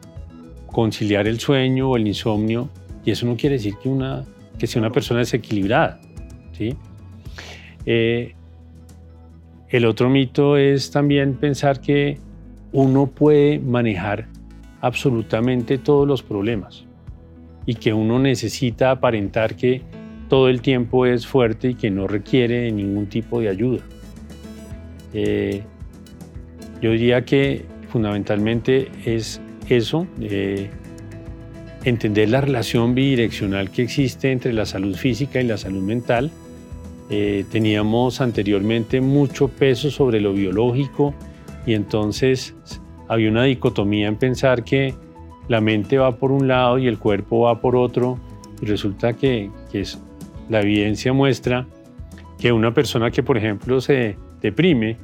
conciliar 0.68 1.28
el 1.28 1.38
sueño 1.38 1.90
o 1.90 1.96
el 1.98 2.06
insomnio 2.06 2.70
y 3.04 3.10
eso 3.10 3.26
no 3.26 3.36
quiere 3.36 3.56
decir 3.56 3.74
que, 3.82 3.90
una, 3.90 4.24
que 4.58 4.66
sea 4.66 4.80
una 4.80 4.90
persona 4.90 5.20
desequilibrada. 5.20 6.00
¿sí? 6.56 6.74
Eh, 7.84 8.34
el 9.68 9.84
otro 9.84 10.08
mito 10.08 10.56
es 10.56 10.90
también 10.90 11.34
pensar 11.34 11.82
que 11.82 12.18
uno 12.72 13.06
puede 13.06 13.58
manejar 13.58 14.28
absolutamente 14.80 15.76
todos 15.76 16.08
los 16.08 16.22
problemas 16.22 16.86
y 17.66 17.74
que 17.74 17.92
uno 17.92 18.18
necesita 18.18 18.90
aparentar 18.90 19.56
que 19.56 19.82
todo 20.28 20.48
el 20.48 20.60
tiempo 20.60 21.06
es 21.06 21.26
fuerte 21.26 21.70
y 21.70 21.74
que 21.74 21.90
no 21.90 22.06
requiere 22.06 22.70
ningún 22.70 23.06
tipo 23.06 23.40
de 23.40 23.48
ayuda. 23.48 23.82
Eh, 25.12 25.62
yo 26.80 26.90
diría 26.90 27.24
que 27.24 27.64
fundamentalmente 27.88 28.88
es 29.04 29.40
eso, 29.68 30.06
eh, 30.20 30.70
entender 31.84 32.28
la 32.28 32.40
relación 32.40 32.94
bidireccional 32.94 33.70
que 33.70 33.82
existe 33.82 34.32
entre 34.32 34.52
la 34.52 34.66
salud 34.66 34.96
física 34.96 35.40
y 35.40 35.44
la 35.44 35.56
salud 35.56 35.82
mental. 35.82 36.30
Eh, 37.10 37.44
teníamos 37.52 38.20
anteriormente 38.20 39.00
mucho 39.00 39.48
peso 39.48 39.90
sobre 39.90 40.20
lo 40.20 40.32
biológico 40.32 41.14
y 41.66 41.74
entonces 41.74 42.54
había 43.08 43.30
una 43.30 43.44
dicotomía 43.44 44.08
en 44.08 44.16
pensar 44.16 44.64
que 44.64 44.94
la 45.48 45.60
mente 45.60 45.98
va 45.98 46.16
por 46.16 46.32
un 46.32 46.48
lado 46.48 46.78
y 46.78 46.86
el 46.86 46.98
cuerpo 46.98 47.40
va 47.40 47.60
por 47.60 47.76
otro 47.76 48.18
y 48.62 48.66
resulta 48.66 49.12
que, 49.12 49.50
que 49.70 49.80
es 49.80 49.98
la 50.48 50.60
evidencia 50.60 51.12
muestra 51.12 51.66
que 52.38 52.52
una 52.52 52.74
persona 52.74 53.10
que, 53.10 53.22
por 53.22 53.36
ejemplo, 53.36 53.80
se 53.80 54.16
deprime, 54.40 54.98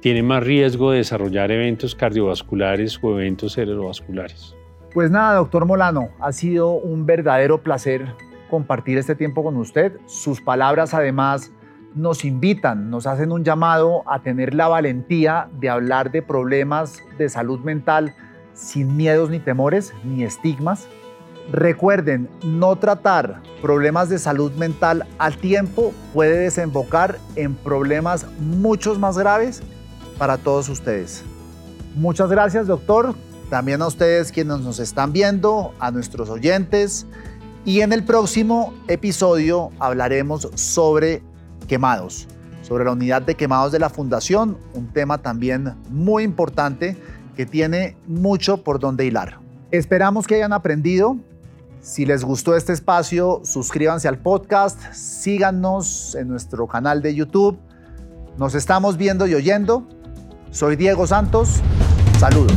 tiene 0.00 0.22
más 0.22 0.42
riesgo 0.42 0.92
de 0.92 0.98
desarrollar 0.98 1.50
eventos 1.50 1.94
cardiovasculares 1.94 2.98
o 3.02 3.18
eventos 3.18 3.54
cerebrovasculares. 3.54 4.54
Pues 4.94 5.10
nada, 5.10 5.36
doctor 5.36 5.66
Molano, 5.66 6.08
ha 6.20 6.32
sido 6.32 6.72
un 6.72 7.06
verdadero 7.06 7.62
placer 7.62 8.06
compartir 8.48 8.98
este 8.98 9.14
tiempo 9.14 9.44
con 9.44 9.56
usted. 9.56 9.92
Sus 10.06 10.40
palabras 10.40 10.94
además 10.94 11.52
nos 11.94 12.24
invitan, 12.24 12.90
nos 12.90 13.06
hacen 13.06 13.32
un 13.32 13.44
llamado 13.44 14.02
a 14.06 14.20
tener 14.20 14.54
la 14.54 14.68
valentía 14.68 15.48
de 15.60 15.68
hablar 15.68 16.10
de 16.10 16.22
problemas 16.22 17.02
de 17.18 17.28
salud 17.28 17.60
mental 17.60 18.14
sin 18.52 18.96
miedos 18.96 19.30
ni 19.30 19.38
temores 19.38 19.94
ni 20.04 20.24
estigmas, 20.24 20.88
Recuerden, 21.52 22.28
no 22.44 22.76
tratar 22.76 23.42
problemas 23.60 24.08
de 24.08 24.20
salud 24.20 24.52
mental 24.52 25.06
al 25.18 25.36
tiempo 25.36 25.92
puede 26.14 26.38
desembocar 26.38 27.18
en 27.34 27.56
problemas 27.56 28.24
muchos 28.38 29.00
más 29.00 29.18
graves 29.18 29.60
para 30.16 30.38
todos 30.38 30.68
ustedes. 30.68 31.24
Muchas 31.96 32.30
gracias, 32.30 32.68
doctor. 32.68 33.16
También 33.48 33.82
a 33.82 33.88
ustedes 33.88 34.30
quienes 34.30 34.60
nos 34.60 34.78
están 34.78 35.12
viendo, 35.12 35.74
a 35.80 35.90
nuestros 35.90 36.30
oyentes. 36.30 37.04
Y 37.64 37.80
en 37.80 37.92
el 37.92 38.04
próximo 38.04 38.72
episodio 38.86 39.70
hablaremos 39.80 40.48
sobre 40.54 41.20
quemados, 41.66 42.28
sobre 42.62 42.84
la 42.84 42.92
unidad 42.92 43.22
de 43.22 43.34
quemados 43.34 43.72
de 43.72 43.80
la 43.80 43.90
Fundación, 43.90 44.56
un 44.72 44.86
tema 44.92 45.18
también 45.18 45.74
muy 45.88 46.22
importante 46.22 46.96
que 47.36 47.44
tiene 47.44 47.96
mucho 48.06 48.62
por 48.62 48.78
donde 48.78 49.04
hilar. 49.04 49.40
Esperamos 49.72 50.28
que 50.28 50.36
hayan 50.36 50.52
aprendido 50.52 51.16
si 51.80 52.04
les 52.04 52.24
gustó 52.24 52.54
este 52.56 52.72
espacio, 52.72 53.40
suscríbanse 53.44 54.06
al 54.06 54.18
podcast, 54.18 54.92
síganos 54.92 56.14
en 56.14 56.28
nuestro 56.28 56.66
canal 56.66 57.02
de 57.02 57.14
YouTube. 57.14 57.58
Nos 58.36 58.54
estamos 58.54 58.96
viendo 58.96 59.26
y 59.26 59.34
oyendo. 59.34 59.86
Soy 60.50 60.76
Diego 60.76 61.06
Santos. 61.06 61.60
Saludos. 62.18 62.56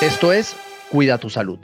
Esto 0.00 0.32
es 0.32 0.56
Cuida 0.90 1.18
tu 1.18 1.30
salud. 1.30 1.60